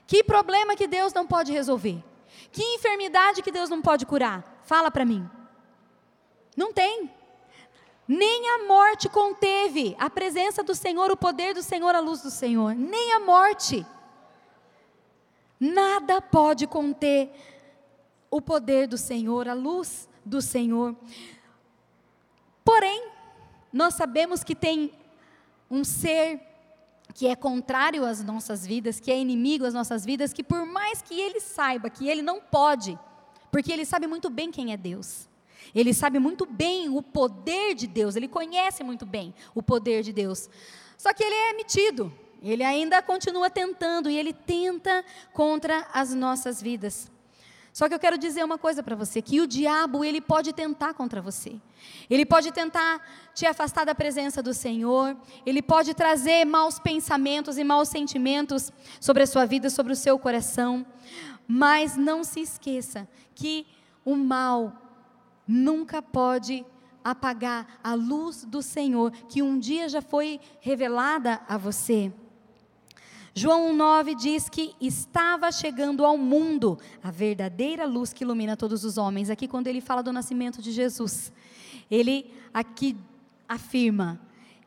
[0.07, 2.03] Que problema que Deus não pode resolver?
[2.51, 4.61] Que enfermidade que Deus não pode curar?
[4.65, 5.29] Fala para mim.
[6.57, 7.11] Não tem.
[8.09, 12.31] Nem a morte conteve a presença do Senhor, o poder do Senhor, a luz do
[12.31, 12.75] Senhor.
[12.75, 13.87] Nem a morte.
[15.61, 17.31] Nada pode conter
[18.31, 20.97] o poder do Senhor, a luz do Senhor.
[22.65, 23.09] Porém,
[23.71, 24.93] nós sabemos que tem
[25.71, 26.41] um ser
[27.15, 31.03] que é contrário às nossas vidas, que é inimigo às nossas vidas, que por mais
[31.03, 32.99] que ele saiba que ele não pode,
[33.51, 35.29] porque ele sabe muito bem quem é Deus.
[35.75, 40.13] Ele sabe muito bem o poder de Deus, ele conhece muito bem o poder de
[40.13, 40.49] Deus.
[40.97, 42.13] Só que ele é metido,
[42.43, 47.11] ele ainda continua tentando e ele tenta contra as nossas vidas.
[47.73, 50.93] Só que eu quero dizer uma coisa para você, que o diabo, ele pode tentar
[50.95, 51.57] contra você.
[52.09, 53.01] Ele pode tentar
[53.33, 59.23] te afastar da presença do Senhor, ele pode trazer maus pensamentos e maus sentimentos sobre
[59.23, 60.85] a sua vida, sobre o seu coração.
[61.47, 63.67] Mas não se esqueça que
[64.05, 64.73] o mal
[65.47, 66.65] nunca pode
[67.05, 72.13] apagar a luz do Senhor, que um dia já foi revelada a você.
[73.35, 78.99] João 1,9 diz que estava chegando ao mundo a verdadeira luz que ilumina todos os
[78.99, 79.31] homens.
[79.31, 81.33] Aqui, quando ele fala do nascimento de Jesus,
[81.91, 82.97] ele aqui
[83.49, 84.21] afirma: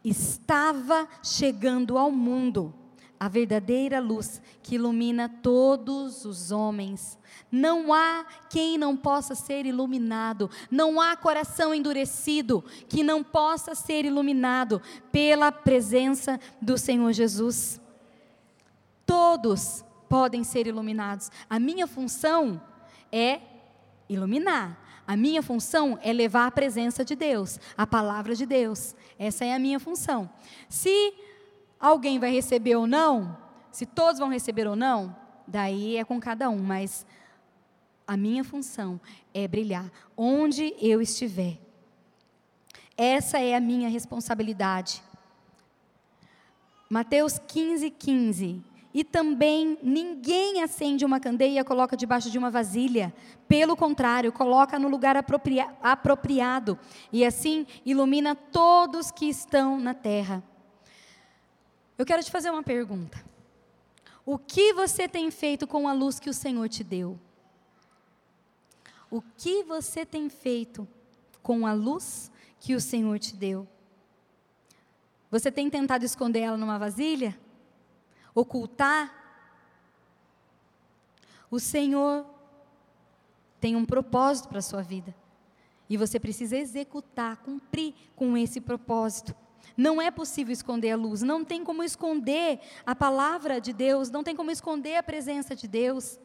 [0.04, 2.74] estava chegando ao mundo
[3.20, 7.18] a verdadeira luz que ilumina todos os homens.
[7.52, 14.06] Não há quem não possa ser iluminado, não há coração endurecido que não possa ser
[14.06, 17.80] iluminado pela presença do Senhor Jesus.
[19.06, 21.32] Todos podem ser iluminados.
[21.50, 22.62] A minha função
[23.12, 23.42] é
[24.08, 24.80] iluminar.
[25.06, 28.96] A minha função é levar a presença de Deus, a palavra de Deus.
[29.20, 30.30] Essa é a minha função.
[30.70, 31.14] Se
[31.80, 33.38] alguém vai receber ou não,
[33.72, 37.06] se todos vão receber ou não, daí é com cada um, mas
[38.08, 39.00] a minha função
[39.34, 41.60] é brilhar onde eu estiver.
[42.96, 45.04] Essa é a minha responsabilidade.
[46.90, 48.64] Mateus 15, 15.
[48.94, 53.14] E também ninguém acende uma candeia e coloca debaixo de uma vasilha.
[53.48, 56.78] Pelo contrário, coloca no lugar apropria apropriado.
[57.12, 60.44] E assim ilumina todos que estão na terra.
[61.98, 63.24] Eu quero te fazer uma pergunta.
[64.26, 67.20] O que você tem feito com a luz que o Senhor te deu?
[69.10, 70.88] O que você tem feito
[71.42, 73.68] com a luz que o Senhor te deu?
[75.30, 77.38] Você tem tentado esconder ela numa vasilha?
[78.34, 79.14] Ocultar.
[81.50, 82.26] O Senhor
[83.60, 85.16] tem um propósito para a sua vida.
[85.90, 89.36] E você precisa executar, cumprir com esse propósito.
[89.76, 94.24] Não é possível esconder a luz, não tem como esconder a palavra de Deus, não
[94.24, 96.20] tem como esconder a presença de Deus.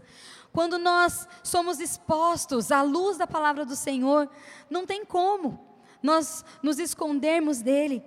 [0.52, 4.28] Quando nós somos expostos à luz da palavra do Senhor,
[4.68, 5.66] não tem como
[6.02, 8.02] nós nos escondermos dele.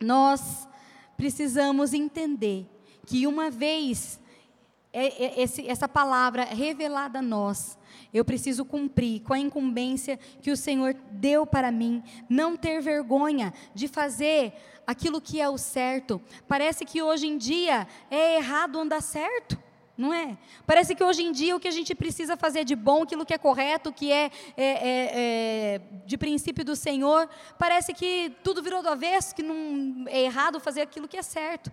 [0.00, 0.68] Nós
[1.16, 2.68] precisamos entender
[3.06, 4.20] que uma vez
[4.92, 7.78] é, é, essa palavra revelada a nós,
[8.12, 13.52] eu preciso cumprir com a incumbência que o Senhor deu para mim, não ter vergonha
[13.74, 14.52] de fazer
[14.86, 16.20] aquilo que é o certo.
[16.48, 19.58] Parece que hoje em dia é errado andar certo.
[19.98, 20.36] Não é?
[20.66, 23.32] Parece que hoje em dia o que a gente precisa fazer de bom, aquilo que
[23.32, 25.10] é correto, que é, é, é,
[25.78, 27.26] é de princípio do Senhor,
[27.58, 31.72] parece que tudo virou do avesso, que não é errado fazer aquilo que é certo.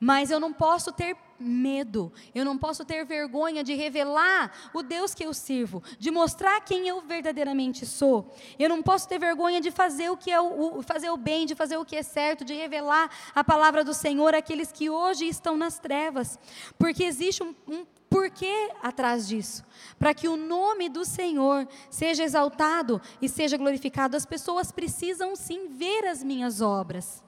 [0.00, 5.14] Mas eu não posso ter medo, eu não posso ter vergonha de revelar o Deus
[5.14, 8.32] que eu sirvo, de mostrar quem eu verdadeiramente sou.
[8.58, 11.54] Eu não posso ter vergonha de fazer o que é o, fazer o bem, de
[11.54, 15.56] fazer o que é certo, de revelar a palavra do Senhor àqueles que hoje estão
[15.56, 16.38] nas trevas,
[16.78, 19.64] porque existe um, um porquê atrás disso.
[19.98, 25.68] Para que o nome do Senhor seja exaltado e seja glorificado, as pessoas precisam sim
[25.68, 27.22] ver as minhas obras.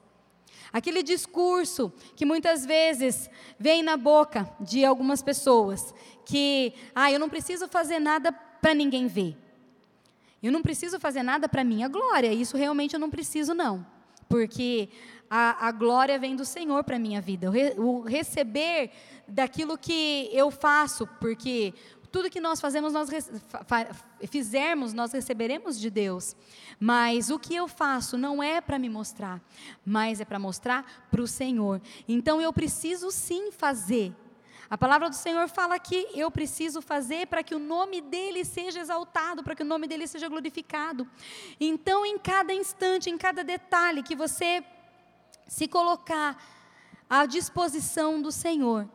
[0.72, 3.28] Aquele discurso que muitas vezes
[3.58, 5.92] vem na boca de algumas pessoas,
[6.24, 9.36] que, ah, eu não preciso fazer nada para ninguém ver.
[10.42, 12.32] Eu não preciso fazer nada para minha glória.
[12.32, 13.84] Isso realmente eu não preciso, não.
[14.28, 14.88] Porque
[15.28, 17.48] a, a glória vem do Senhor para minha vida.
[17.48, 18.90] O, re, o receber
[19.28, 21.74] daquilo que eu faço, porque
[22.10, 23.08] tudo que nós fazemos, nós
[24.28, 26.36] fizermos, nós receberemos de Deus.
[26.78, 29.40] Mas o que eu faço não é para me mostrar,
[29.84, 31.80] mas é para mostrar para o Senhor.
[32.08, 34.14] Então eu preciso sim fazer.
[34.68, 38.78] A palavra do Senhor fala que eu preciso fazer para que o nome dele seja
[38.78, 41.08] exaltado, para que o nome dele seja glorificado.
[41.58, 44.64] Então, em cada instante, em cada detalhe que você
[45.48, 46.40] se colocar
[47.08, 48.88] à disposição do Senhor,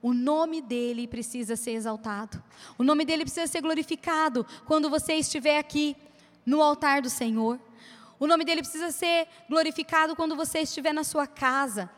[0.00, 2.42] o nome dele precisa ser exaltado.
[2.76, 5.96] O nome dele precisa ser glorificado quando você estiver aqui
[6.46, 7.58] no altar do Senhor.
[8.18, 11.90] O nome dele precisa ser glorificado quando você estiver na sua casa.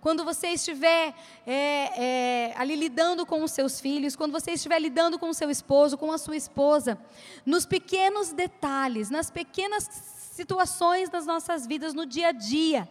[0.00, 1.14] Quando você estiver
[1.46, 5.50] é, é, ali lidando com os seus filhos, quando você estiver lidando com o seu
[5.50, 6.98] esposo, com a sua esposa,
[7.46, 9.84] nos pequenos detalhes, nas pequenas
[10.32, 12.86] situações das nossas vidas, no dia a dia,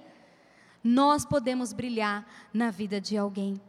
[0.83, 3.61] nós podemos brilhar na vida de alguém.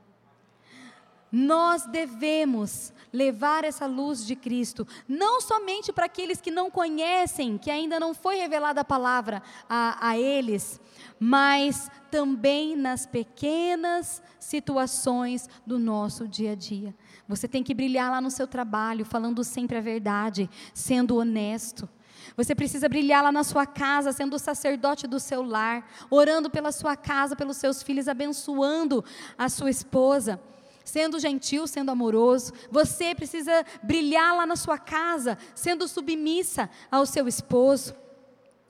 [1.36, 7.72] Nós devemos levar essa luz de Cristo, não somente para aqueles que não conhecem, que
[7.72, 10.80] ainda não foi revelada a palavra a, a eles,
[11.18, 16.94] mas também nas pequenas situações do nosso dia a dia.
[17.26, 21.88] Você tem que brilhar lá no seu trabalho, falando sempre a verdade, sendo honesto.
[22.36, 26.70] Você precisa brilhar lá na sua casa, sendo o sacerdote do seu lar, orando pela
[26.70, 29.04] sua casa, pelos seus filhos, abençoando
[29.36, 30.40] a sua esposa
[30.84, 32.52] sendo gentil, sendo amoroso.
[32.70, 37.94] Você precisa brilhar lá na sua casa, sendo submissa ao seu esposo.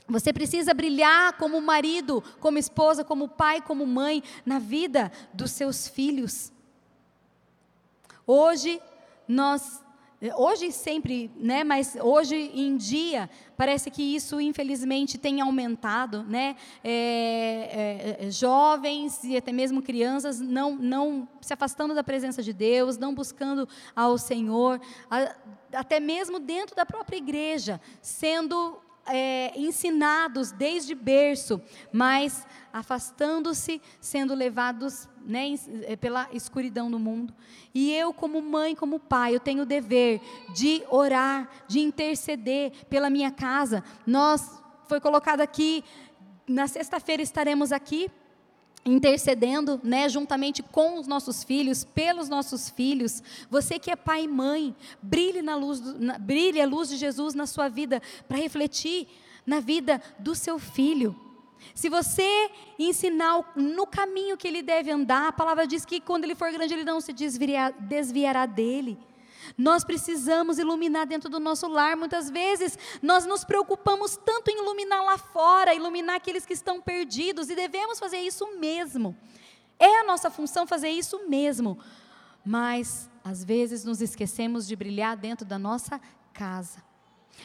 [0.07, 5.88] Você precisa brilhar como marido, como esposa, como pai, como mãe, na vida dos seus
[5.88, 6.53] filhos.
[8.27, 8.81] Hoje,
[9.27, 9.83] nós
[10.37, 18.18] hoje sempre, né, mas hoje em dia parece que isso infelizmente tem aumentado, né, é,
[18.20, 22.96] é, é, jovens e até mesmo crianças não, não se afastando da presença de Deus,
[22.96, 25.34] não buscando ao Senhor, a,
[25.72, 31.60] até mesmo dentro da própria igreja, sendo é, ensinados desde berço,
[31.92, 37.34] mas afastando-se, sendo levados né, é, pela escuridão do mundo.
[37.74, 40.20] E eu, como mãe, como pai, eu tenho o dever
[40.54, 43.82] de orar, de interceder pela minha casa.
[44.06, 45.84] Nós, foi colocado aqui,
[46.46, 48.10] na sexta-feira estaremos aqui
[48.84, 53.22] intercedendo, né, juntamente com os nossos filhos, pelos nossos filhos.
[53.50, 57.34] Você que é pai e mãe, brilhe na luz, na, brilhe a luz de Jesus
[57.34, 59.08] na sua vida para refletir
[59.46, 61.18] na vida do seu filho.
[61.74, 66.34] Se você ensinar no caminho que ele deve andar, a palavra diz que quando ele
[66.34, 68.98] for grande ele não se desviará, desviará dele.
[69.57, 71.96] Nós precisamos iluminar dentro do nosso lar.
[71.96, 77.50] Muitas vezes nós nos preocupamos tanto em iluminar lá fora, iluminar aqueles que estão perdidos,
[77.50, 79.16] e devemos fazer isso mesmo.
[79.78, 81.78] É a nossa função fazer isso mesmo.
[82.44, 86.00] Mas, às vezes, nos esquecemos de brilhar dentro da nossa
[86.33, 86.83] casa.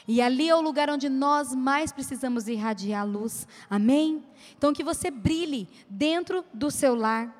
[0.07, 3.47] E ali é o lugar onde nós mais precisamos irradiar a luz.
[3.69, 4.23] Amém?
[4.57, 7.35] Então, que você brilhe dentro do seu lar.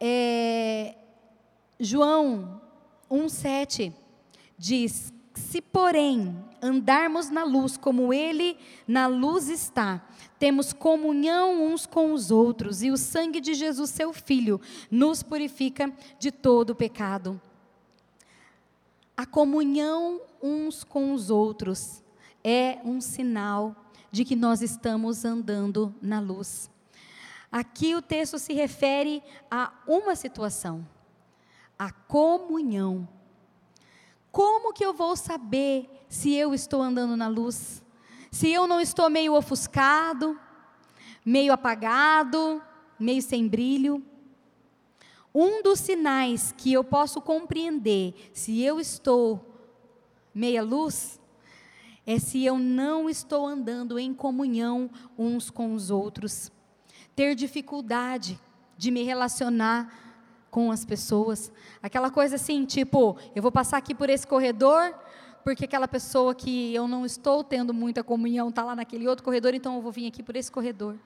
[0.00, 0.96] É,
[1.78, 2.60] João
[3.10, 3.92] 1,7
[4.56, 10.06] diz: Se, porém, andarmos na luz como Ele na luz está,
[10.38, 15.92] temos comunhão uns com os outros, e o sangue de Jesus, seu Filho, nos purifica
[16.18, 17.40] de todo pecado.
[19.16, 22.02] A comunhão uns com os outros
[22.42, 23.76] é um sinal
[24.10, 26.70] de que nós estamos andando na luz.
[27.52, 30.86] Aqui o texto se refere a uma situação
[31.80, 33.08] a comunhão.
[34.30, 37.82] Como que eu vou saber se eu estou andando na luz?
[38.30, 40.38] Se eu não estou meio ofuscado,
[41.24, 42.62] meio apagado,
[42.98, 44.04] meio sem brilho?
[45.34, 49.58] Um dos sinais que eu posso compreender se eu estou
[50.34, 51.18] meia luz
[52.06, 56.52] é se eu não estou andando em comunhão uns com os outros.
[57.16, 58.38] Ter dificuldade
[58.76, 60.09] de me relacionar
[60.50, 61.52] com as pessoas.
[61.82, 64.94] Aquela coisa assim, tipo, eu vou passar aqui por esse corredor,
[65.44, 69.54] porque aquela pessoa que eu não estou tendo muita comunhão está lá naquele outro corredor,
[69.54, 70.96] então eu vou vir aqui por esse corredor.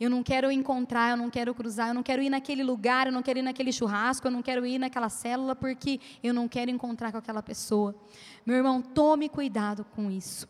[0.00, 3.12] Eu não quero encontrar, eu não quero cruzar, eu não quero ir naquele lugar, eu
[3.12, 6.70] não quero ir naquele churrasco, eu não quero ir naquela célula, porque eu não quero
[6.70, 7.94] encontrar com aquela pessoa.
[8.46, 10.48] Meu irmão, tome cuidado com isso.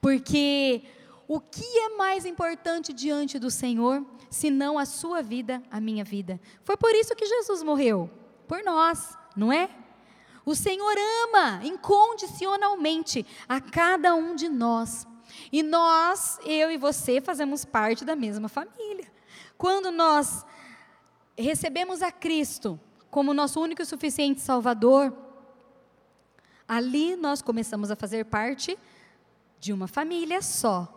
[0.00, 0.82] Porque
[1.28, 6.40] o que é mais importante diante do Senhor, senão a sua vida, a minha vida?
[6.62, 8.08] Foi por isso que Jesus morreu,
[8.46, 9.68] por nós, não é?
[10.44, 15.06] O Senhor ama incondicionalmente a cada um de nós.
[15.50, 19.10] E nós, eu e você, fazemos parte da mesma família.
[19.58, 20.46] Quando nós
[21.36, 22.78] recebemos a Cristo
[23.10, 25.12] como nosso único e suficiente Salvador,
[26.68, 28.78] ali nós começamos a fazer parte
[29.58, 30.95] de uma família só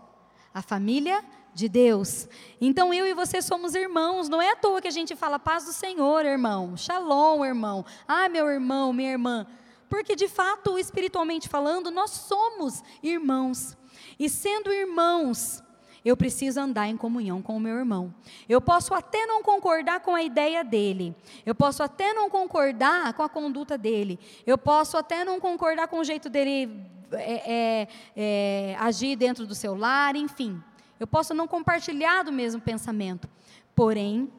[0.53, 2.27] a família de Deus.
[2.59, 5.65] Então eu e você somos irmãos, não é à toa que a gente fala paz
[5.65, 9.45] do Senhor, irmão, shalom, irmão, ah, meu irmão, minha irmã,
[9.89, 13.75] porque de fato, espiritualmente falando, nós somos irmãos.
[14.19, 15.63] E sendo irmãos,
[16.03, 18.13] eu preciso andar em comunhão com o meu irmão.
[18.47, 23.23] Eu posso até não concordar com a ideia dele, eu posso até não concordar com
[23.23, 26.69] a conduta dele, eu posso até não concordar com o jeito dele
[27.11, 30.61] é, é, é, agir dentro do seu lar, enfim.
[30.99, 33.29] Eu posso não compartilhar do mesmo pensamento.
[33.73, 34.29] Porém,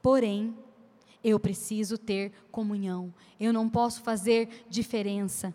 [0.00, 0.56] porém,
[1.22, 3.12] eu preciso ter comunhão.
[3.38, 5.52] Eu não posso fazer diferença.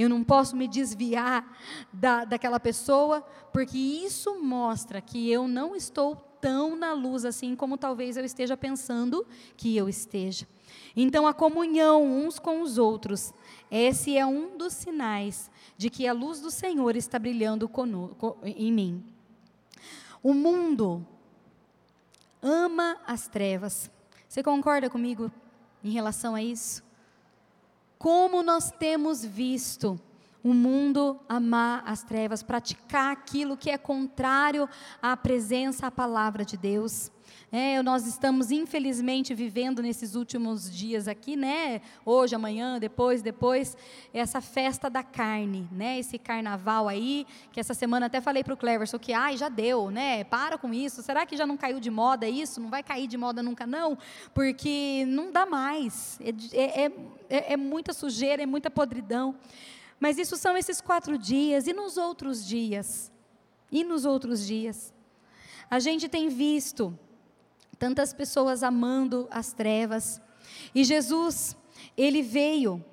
[0.00, 1.46] Eu não posso me desviar
[1.92, 3.20] da, daquela pessoa,
[3.52, 8.56] porque isso mostra que eu não estou tão na luz assim como talvez eu esteja
[8.56, 9.26] pensando
[9.58, 10.48] que eu esteja.
[10.96, 13.34] Então, a comunhão uns com os outros,
[13.70, 18.72] esse é um dos sinais de que a luz do Senhor está brilhando conosco, em
[18.72, 19.04] mim.
[20.22, 21.06] O mundo
[22.40, 23.90] ama as trevas.
[24.26, 25.30] Você concorda comigo
[25.84, 26.82] em relação a isso?
[28.00, 30.00] Como nós temos visto
[30.42, 34.68] o mundo amar as trevas, praticar aquilo que é contrário
[35.02, 37.10] à presença, à palavra de Deus.
[37.52, 41.80] É, nós estamos, infelizmente, vivendo nesses últimos dias aqui, né?
[42.04, 43.76] Hoje, amanhã, depois, depois,
[44.14, 45.98] essa festa da carne, né?
[45.98, 49.90] Esse carnaval aí, que essa semana até falei para o Cleverson que, ai, já deu,
[49.90, 50.22] né?
[50.22, 51.02] Para com isso.
[51.02, 52.60] Será que já não caiu de moda isso?
[52.60, 53.98] Não vai cair de moda nunca, não?
[54.32, 56.20] Porque não dá mais.
[56.52, 56.92] É, é,
[57.28, 59.34] é, é muita sujeira, é muita podridão.
[60.00, 61.66] Mas isso são esses quatro dias.
[61.66, 63.12] E nos outros dias?
[63.70, 64.94] E nos outros dias?
[65.70, 66.98] A gente tem visto
[67.78, 70.20] tantas pessoas amando as trevas.
[70.74, 71.56] E Jesus,
[71.96, 72.84] ele veio,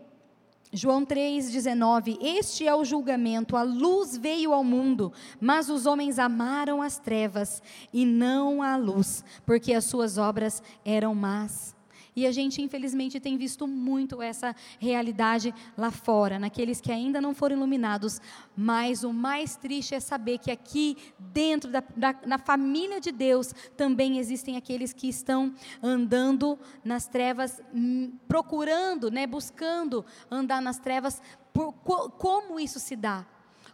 [0.72, 6.82] João 3,19: Este é o julgamento, a luz veio ao mundo, mas os homens amaram
[6.82, 11.77] as trevas e não a luz, porque as suas obras eram más.
[12.18, 17.32] E a gente, infelizmente, tem visto muito essa realidade lá fora, naqueles que ainda não
[17.32, 18.20] foram iluminados.
[18.56, 23.54] Mas o mais triste é saber que aqui, dentro da, da na família de Deus,
[23.78, 31.22] também existem aqueles que estão andando nas trevas, hum, procurando, né, buscando andar nas trevas.
[31.54, 33.28] Por, como isso se dá?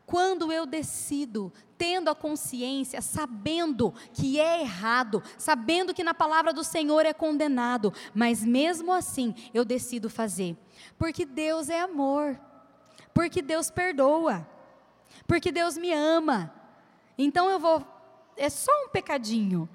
[0.06, 6.64] Quando eu decido, tendo a consciência, sabendo que é errado, sabendo que na palavra do
[6.64, 10.58] Senhor é condenado, mas mesmo assim eu decido fazer,
[10.98, 12.40] porque Deus é amor,
[13.14, 14.48] porque Deus perdoa,
[15.28, 16.54] porque Deus me ama.
[17.18, 17.86] Então eu vou,
[18.36, 19.70] é só um pecadinho,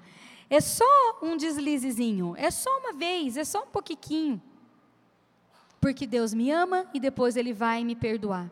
[0.49, 4.41] é só um deslizezinho, é só uma vez, é só um pouquinho.
[5.79, 8.51] Porque Deus me ama e depois Ele vai me perdoar.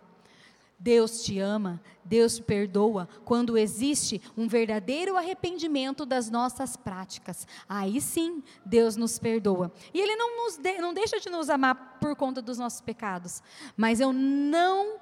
[0.80, 7.48] Deus te ama, Deus te perdoa quando existe um verdadeiro arrependimento das nossas práticas.
[7.68, 9.72] Aí sim, Deus nos perdoa.
[9.94, 13.42] E Ele não, nos de, não deixa de nos amar por conta dos nossos pecados.
[13.76, 15.00] Mas eu não,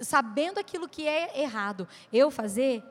[0.00, 2.82] sabendo aquilo que é errado, eu fazer,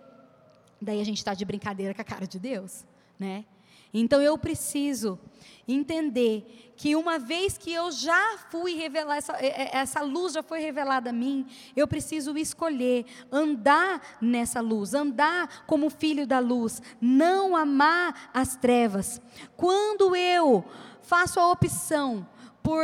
[0.80, 2.86] daí a gente está de brincadeira com a cara de Deus,
[3.18, 3.46] né?
[3.94, 5.20] Então eu preciso
[5.68, 11.12] entender que uma vez que eu já fui revelar, essa, essa luz já foi revelada
[11.12, 18.32] a mim, eu preciso escolher andar nessa luz, andar como filho da luz, não amar
[18.34, 19.22] as trevas.
[19.56, 20.66] Quando eu
[21.04, 22.28] faço a opção
[22.64, 22.84] por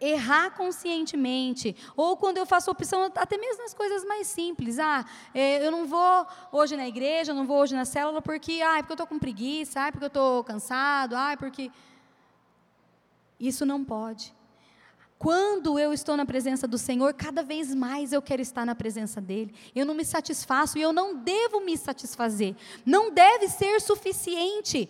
[0.00, 5.66] errar conscientemente, ou quando eu faço opção, até mesmo nas coisas mais simples, ah, é,
[5.66, 8.92] eu não vou hoje na igreja, eu não vou hoje na célula porque, ah, porque
[8.92, 11.70] eu estou com preguiça, ah, porque eu estou cansado, ah, porque...
[13.38, 14.34] Isso não pode.
[15.18, 19.20] Quando eu estou na presença do Senhor, cada vez mais eu quero estar na presença
[19.20, 19.54] dEle.
[19.74, 22.54] Eu não me satisfaço e eu não devo me satisfazer.
[22.84, 24.88] Não deve ser suficiente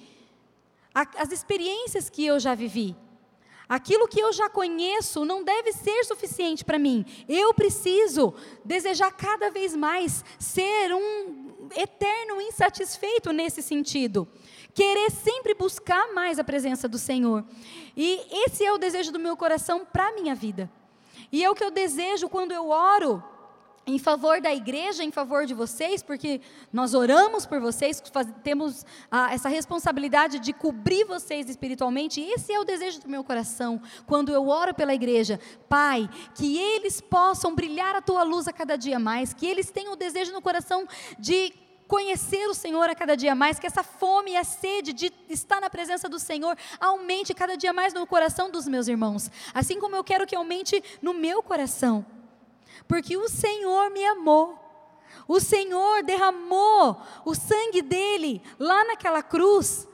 [0.95, 2.97] as experiências que eu já vivi.
[3.69, 7.05] Aquilo que eu já conheço não deve ser suficiente para mim.
[7.29, 8.33] Eu preciso
[8.65, 14.29] desejar cada vez mais ser um eterno insatisfeito nesse sentido.
[14.73, 17.45] Querer sempre buscar mais a presença do Senhor.
[17.97, 20.71] E esse é o desejo do meu coração para a minha vida.
[21.33, 23.23] E é o que eu desejo quando eu oro
[23.87, 26.41] em favor da igreja, em favor de vocês, porque
[26.73, 32.53] nós oramos por vocês, faz, temos ah, essa responsabilidade de cobrir vocês espiritualmente, e esse
[32.53, 35.39] é o desejo do meu coração, quando eu oro pela igreja.
[35.69, 39.93] Pai, que eles possam brilhar a tua luz a cada dia mais, que eles tenham
[39.93, 40.85] o desejo no coração
[41.17, 41.53] de
[41.87, 45.61] conhecer o Senhor a cada dia mais, que essa fome e a sede de estar
[45.61, 49.95] na presença do Senhor aumente cada dia mais no coração dos meus irmãos, assim como
[49.95, 52.05] eu quero que aumente no meu coração
[52.87, 54.59] porque o Senhor me amou.
[55.29, 59.89] O Senhor derramou o sangue dele lá naquela cruz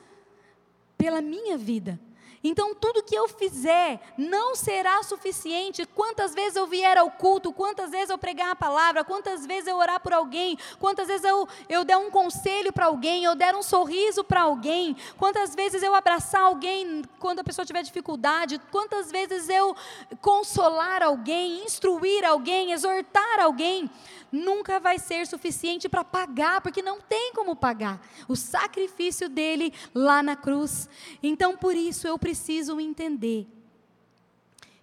[0.98, 1.98] pela minha vida.
[2.44, 5.86] Então, tudo que eu fizer não será suficiente.
[5.86, 9.76] Quantas vezes eu vier ao culto, quantas vezes eu pregar a palavra, quantas vezes eu
[9.76, 13.62] orar por alguém, quantas vezes eu, eu der um conselho para alguém, eu der um
[13.62, 19.48] sorriso para alguém, quantas vezes eu abraçar alguém quando a pessoa tiver dificuldade, quantas vezes
[19.48, 19.76] eu
[20.20, 23.88] consolar alguém, instruir alguém, exortar alguém
[24.32, 30.22] nunca vai ser suficiente para pagar, porque não tem como pagar o sacrifício dele lá
[30.22, 30.88] na cruz.
[31.22, 33.46] Então, por isso, eu preciso entender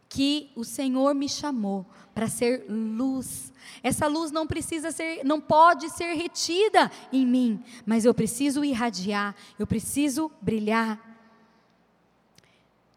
[0.08, 3.54] que o Senhor me chamou para ser luz.
[3.84, 9.36] Essa luz não precisa ser, não pode ser retida em mim, mas eu preciso irradiar,
[9.58, 11.00] eu preciso brilhar.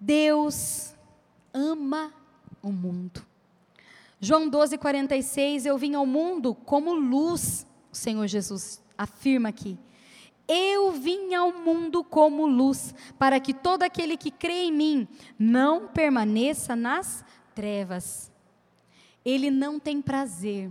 [0.00, 0.94] Deus
[1.52, 2.12] ama
[2.62, 3.24] o mundo.
[4.24, 9.76] João 12, 46, eu vim ao mundo como luz, o Senhor Jesus afirma aqui.
[10.46, 15.88] Eu vim ao mundo como luz, para que todo aquele que crê em mim não
[15.88, 18.30] permaneça nas trevas.
[19.24, 20.70] Ele não tem prazer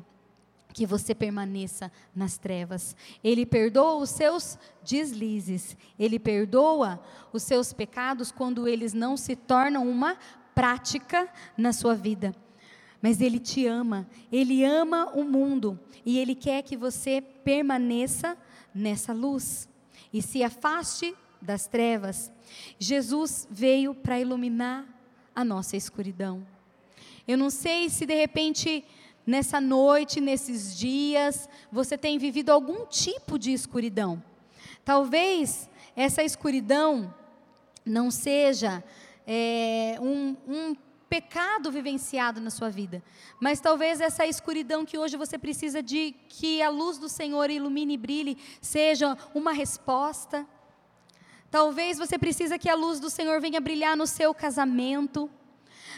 [0.73, 2.95] que você permaneça nas trevas.
[3.21, 9.85] Ele perdoa os seus deslizes, ele perdoa os seus pecados quando eles não se tornam
[9.89, 10.17] uma
[10.55, 11.27] prática
[11.57, 12.33] na sua vida.
[13.01, 18.37] Mas ele te ama, ele ama o mundo e ele quer que você permaneça
[18.73, 19.67] nessa luz
[20.13, 22.31] e se afaste das trevas.
[22.77, 24.85] Jesus veio para iluminar
[25.33, 26.45] a nossa escuridão.
[27.27, 28.83] Eu não sei se de repente
[29.25, 34.21] nessa noite, nesses dias, você tem vivido algum tipo de escuridão.
[34.83, 37.13] Talvez essa escuridão
[37.85, 38.83] não seja
[39.25, 40.75] é, um, um
[41.11, 43.03] pecado vivenciado na sua vida,
[43.37, 47.95] mas talvez essa escuridão que hoje você precisa de que a luz do Senhor ilumine
[47.95, 50.47] e brilhe seja uma resposta.
[51.49, 55.29] Talvez você precisa que a luz do Senhor venha brilhar no seu casamento.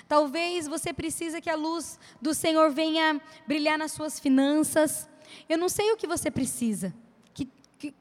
[0.08, 5.08] Talvez você precisa que a luz do Senhor venha brilhar nas suas finanças.
[5.48, 6.92] Eu não sei o que você precisa,
[7.36, 7.48] que,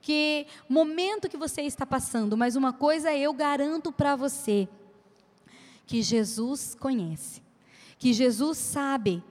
[0.01, 4.67] que, momento que você está passando, mas uma coisa eu garanto para você:
[5.87, 7.43] que Jesus conhece,
[7.99, 9.23] que Jesus sabe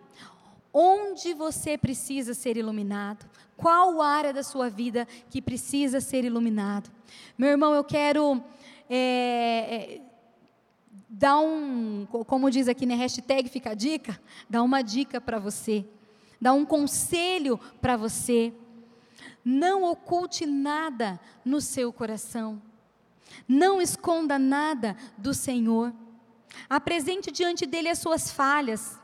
[0.73, 6.89] onde você precisa ser iluminado, qual área da sua vida que precisa ser iluminado.
[7.37, 8.41] Meu irmão, eu quero
[8.89, 10.01] é,
[11.09, 15.85] dá um, como diz aqui na hashtag fica a dica, dá uma dica para você,
[16.39, 18.53] dá um conselho para você.
[19.43, 22.61] Não oculte nada no seu coração.
[23.47, 25.93] Não esconda nada do Senhor.
[26.69, 28.99] Apresente diante dele as suas falhas.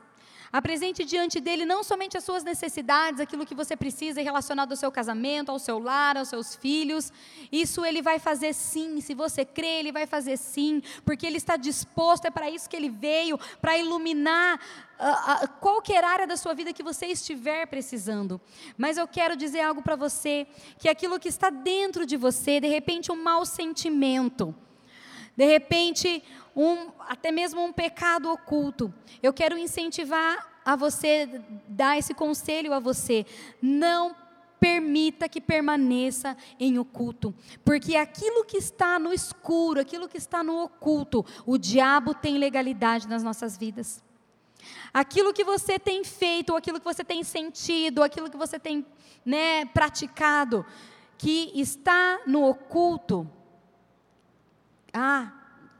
[0.50, 4.90] Apresente diante dele não somente as suas necessidades, aquilo que você precisa relacionado ao seu
[4.90, 7.12] casamento, ao seu lar, aos seus filhos.
[7.52, 8.98] Isso ele vai fazer sim.
[9.02, 12.76] Se você crê, ele vai fazer sim, porque ele está disposto, é para isso que
[12.76, 14.58] ele veio para iluminar
[14.98, 18.40] uh, uh, qualquer área da sua vida que você estiver precisando.
[18.78, 20.46] Mas eu quero dizer algo para você:
[20.78, 24.54] que aquilo que está dentro de você, de repente, um mau sentimento,
[25.38, 26.20] de repente,
[26.56, 28.92] um, até mesmo um pecado oculto.
[29.22, 33.24] Eu quero incentivar a você, dar esse conselho a você.
[33.62, 34.16] Não
[34.58, 37.32] permita que permaneça em oculto,
[37.64, 43.06] porque aquilo que está no escuro, aquilo que está no oculto, o diabo tem legalidade
[43.06, 44.02] nas nossas vidas.
[44.92, 48.84] Aquilo que você tem feito, aquilo que você tem sentido, aquilo que você tem
[49.24, 50.66] né, praticado,
[51.16, 53.30] que está no oculto,
[54.98, 55.32] ah,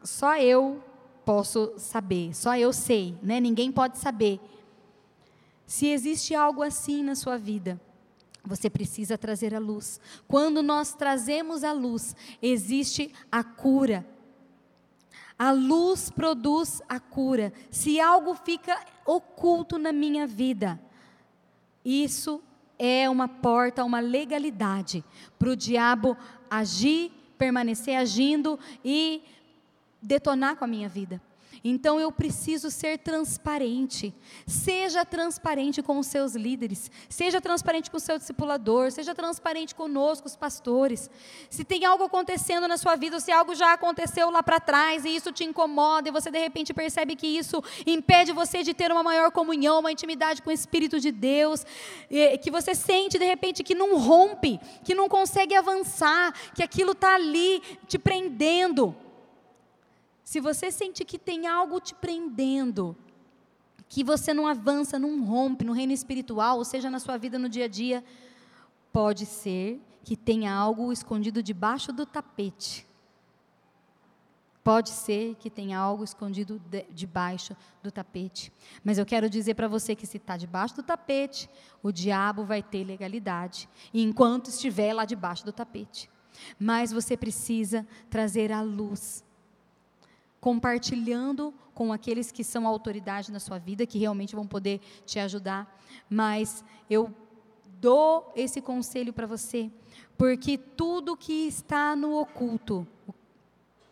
[0.02, 0.82] só eu
[1.24, 3.40] posso saber, só eu sei, né?
[3.40, 4.40] Ninguém pode saber.
[5.66, 7.78] Se existe algo assim na sua vida,
[8.44, 10.00] você precisa trazer a luz.
[10.26, 14.06] Quando nós trazemos a luz, existe a cura.
[15.38, 17.52] A luz produz a cura.
[17.70, 20.80] Se algo fica oculto na minha vida,
[21.84, 22.42] isso
[22.78, 25.04] é uma porta, uma legalidade
[25.38, 26.16] para o diabo
[26.50, 29.22] agir, permanecer agindo e
[30.02, 31.20] detonar com a minha vida.
[31.62, 34.14] Então eu preciso ser transparente.
[34.46, 40.26] Seja transparente com os seus líderes, seja transparente com o seu discipulador, seja transparente conosco,
[40.26, 41.10] os pastores.
[41.50, 45.14] Se tem algo acontecendo na sua vida, se algo já aconteceu lá para trás e
[45.14, 49.02] isso te incomoda e você de repente percebe que isso impede você de ter uma
[49.02, 51.64] maior comunhão, uma intimidade com o Espírito de Deus,
[52.42, 57.14] que você sente de repente que não rompe, que não consegue avançar, que aquilo está
[57.14, 58.94] ali te prendendo.
[60.28, 62.94] Se você sente que tem algo te prendendo,
[63.88, 67.48] que você não avança, não rompe no reino espiritual, ou seja, na sua vida no
[67.48, 68.04] dia a dia,
[68.92, 72.86] pode ser que tenha algo escondido debaixo do tapete.
[74.62, 78.52] Pode ser que tenha algo escondido de, debaixo do tapete.
[78.84, 81.48] Mas eu quero dizer para você que se está debaixo do tapete,
[81.82, 86.10] o diabo vai ter legalidade, enquanto estiver lá debaixo do tapete.
[86.60, 89.26] Mas você precisa trazer a luz
[90.40, 95.78] compartilhando com aqueles que são autoridade na sua vida, que realmente vão poder te ajudar.
[96.08, 97.14] Mas eu
[97.80, 99.70] dou esse conselho para você,
[100.16, 102.86] porque tudo que está no oculto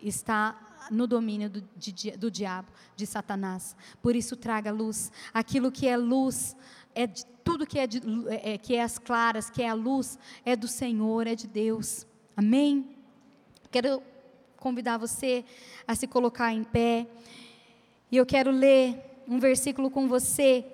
[0.01, 3.77] está no domínio do, de, do diabo, de Satanás.
[4.03, 5.11] Por isso traga luz.
[5.33, 6.57] Aquilo que é luz
[6.95, 10.19] é de, tudo que é, de, é, que é as claras, que é a luz,
[10.45, 12.07] é do Senhor, é de Deus.
[12.37, 12.97] Amém?
[13.71, 14.03] Quero
[14.67, 15.45] convidar você
[15.87, 17.07] a se colocar em pé.
[18.11, 20.65] E eu quero ler um versículo com você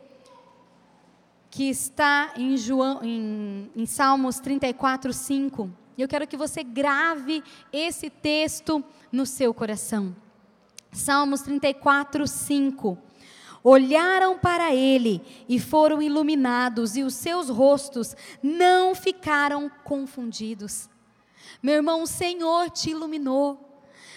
[1.51, 5.71] que está em, João, em, em Salmos 34, 5.
[5.99, 8.83] E eu quero que você grave esse texto
[9.13, 10.17] no seu coração.
[10.91, 12.97] Salmos 34, 5.
[13.63, 20.89] olharam para ele e foram iluminados, e os seus rostos não ficaram confundidos.
[21.63, 23.72] Meu irmão, o Senhor te iluminou.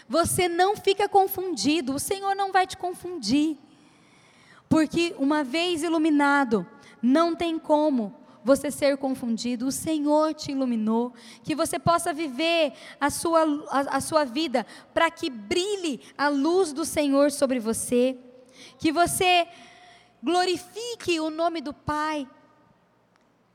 [0.07, 3.57] Você não fica confundido, o Senhor não vai te confundir.
[4.69, 6.65] Porque uma vez iluminado,
[7.01, 9.65] não tem como você ser confundido.
[9.65, 15.09] O Senhor te iluminou, que você possa viver a sua, a, a sua vida para
[15.09, 18.17] que brilhe a luz do Senhor sobre você,
[18.77, 19.47] que você
[20.21, 22.27] glorifique o nome do Pai,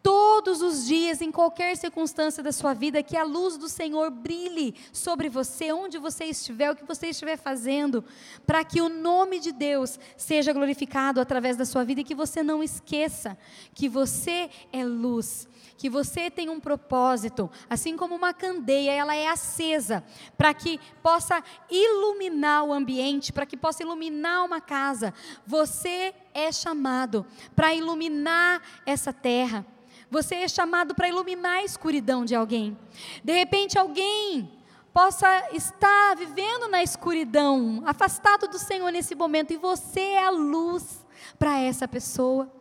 [0.02, 4.74] todos os dias, em qualquer circunstância da sua vida, que a luz do Senhor brilhe
[4.92, 8.04] sobre você, onde você estiver, o que você estiver fazendo,
[8.46, 12.42] para que o nome de Deus seja glorificado através da sua vida e que você
[12.42, 13.36] não esqueça
[13.74, 15.48] que você é luz.
[15.76, 20.04] Que você tem um propósito, assim como uma candeia, ela é acesa
[20.36, 25.14] para que possa iluminar o ambiente, para que possa iluminar uma casa.
[25.46, 27.24] Você é chamado
[27.56, 29.64] para iluminar essa terra.
[30.10, 32.76] Você é chamado para iluminar a escuridão de alguém.
[33.22, 34.50] De repente, alguém
[34.92, 41.06] possa estar vivendo na escuridão, afastado do Senhor nesse momento, e você é a luz
[41.38, 42.52] para essa pessoa.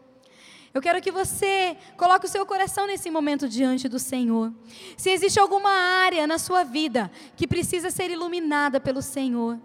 [0.72, 4.54] Eu quero que você coloque o seu coração nesse momento diante do Senhor.
[4.96, 9.60] Se existe alguma área na sua vida que precisa ser iluminada pelo Senhor,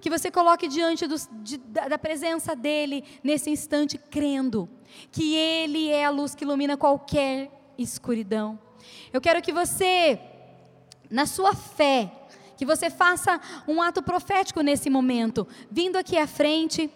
[0.00, 4.68] que você coloque diante do, de, da presença dEle nesse instante, crendo
[5.10, 8.58] que Ele é a luz que ilumina qualquer escuridão.
[9.12, 10.18] Eu quero que você,
[11.10, 12.10] na sua fé,
[12.56, 16.90] que você faça um ato profético nesse momento, vindo aqui à frente.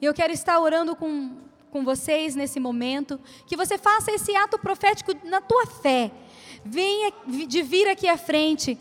[0.00, 1.36] E eu quero estar orando com,
[1.70, 3.20] com vocês nesse momento.
[3.46, 6.10] Que você faça esse ato profético na tua fé.
[6.64, 8.78] Venha de vir aqui à frente.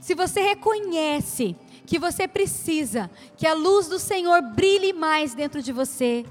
[0.00, 1.56] Se você reconhece
[1.88, 6.22] que você precisa que a luz do Senhor brilhe mais dentro de você.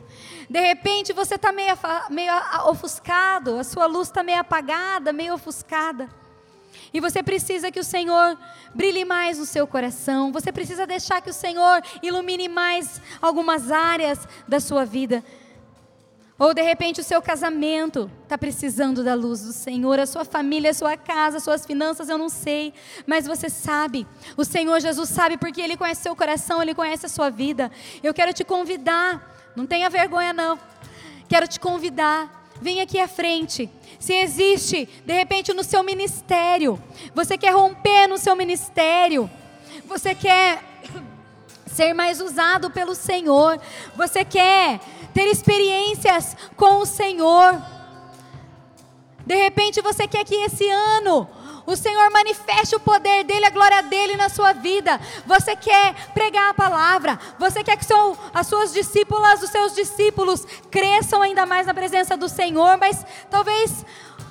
[0.50, 1.76] De repente você está meio,
[2.10, 2.34] meio
[2.66, 6.10] ofuscado, a sua luz está meio apagada, meio ofuscada.
[6.94, 8.38] E você precisa que o Senhor
[8.74, 10.32] brilhe mais no seu coração.
[10.32, 15.24] Você precisa deixar que o Senhor ilumine mais algumas áreas da sua vida.
[16.40, 20.70] Ou de repente o seu casamento está precisando da luz do Senhor, a sua família,
[20.70, 22.74] a sua casa, as suas finanças, eu não sei,
[23.08, 24.06] mas você sabe.
[24.36, 27.72] O Senhor Jesus sabe porque Ele conhece seu coração, Ele conhece a sua vida.
[28.04, 30.60] Eu quero te convidar, não tenha vergonha não.
[31.28, 33.68] Quero te convidar, vem aqui à frente.
[34.00, 36.80] Se existe, de repente, no seu ministério,
[37.16, 39.28] você quer romper no seu ministério,
[39.86, 40.64] você quer
[41.66, 43.60] ser mais usado pelo Senhor,
[43.96, 44.80] você quer
[45.18, 47.60] ter experiências com o Senhor.
[49.26, 51.28] De repente você quer que esse ano
[51.66, 55.02] o Senhor manifeste o poder dele, a glória dele na sua vida.
[55.26, 60.46] Você quer pregar a palavra, você quer que seu, as suas discípulas, os seus discípulos
[60.70, 63.84] cresçam ainda mais na presença do Senhor, mas talvez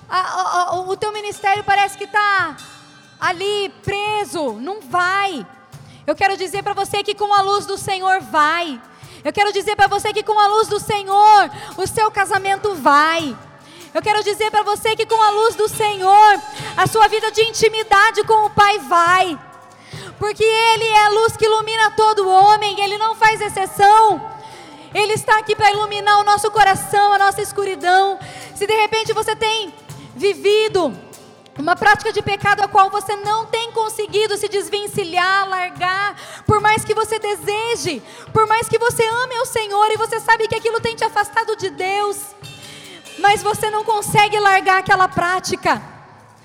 [0.08, 2.56] a, a, o teu ministério parece que está
[3.18, 4.52] ali preso.
[4.52, 5.44] Não vai.
[6.06, 8.80] Eu quero dizer para você que com a luz do Senhor vai.
[9.26, 13.36] Eu quero dizer para você que com a luz do Senhor, o seu casamento vai.
[13.92, 16.40] Eu quero dizer para você que com a luz do Senhor,
[16.76, 19.36] a sua vida de intimidade com o Pai vai.
[20.16, 24.30] Porque Ele é a luz que ilumina todo homem, Ele não faz exceção.
[24.94, 28.20] Ele está aqui para iluminar o nosso coração, a nossa escuridão.
[28.54, 29.74] Se de repente você tem
[30.14, 30.96] vivido
[31.58, 36.84] uma prática de pecado a qual você não tem conseguido se desvencilhar, largar, por mais
[36.84, 38.02] que você deseje,
[38.32, 41.56] por mais que você ame o Senhor e você sabe que aquilo tem te afastado
[41.56, 42.18] de Deus,
[43.18, 45.82] mas você não consegue largar aquela prática,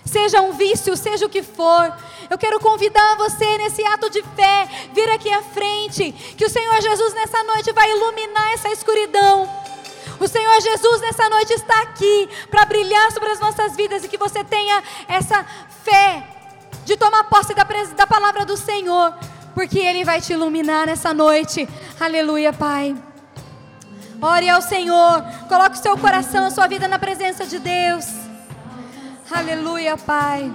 [0.06, 1.94] seja um vício, seja o que for.
[2.30, 6.82] Eu quero convidar você nesse ato de fé, vir aqui à frente, que o Senhor
[6.82, 9.61] Jesus nessa noite vai iluminar essa escuridão
[10.24, 14.18] o Senhor Jesus nessa noite está aqui para brilhar sobre as nossas vidas e que
[14.18, 15.44] você tenha essa
[15.84, 16.24] fé
[16.86, 17.66] de tomar posse da,
[17.96, 19.14] da palavra do Senhor,
[19.56, 21.68] porque Ele vai te iluminar nessa noite.
[22.00, 22.96] Aleluia, Pai.
[24.22, 28.06] Ore ao Senhor, coloque o seu coração, a sua vida na presença de Deus.
[29.32, 30.52] Aleluia, Pai.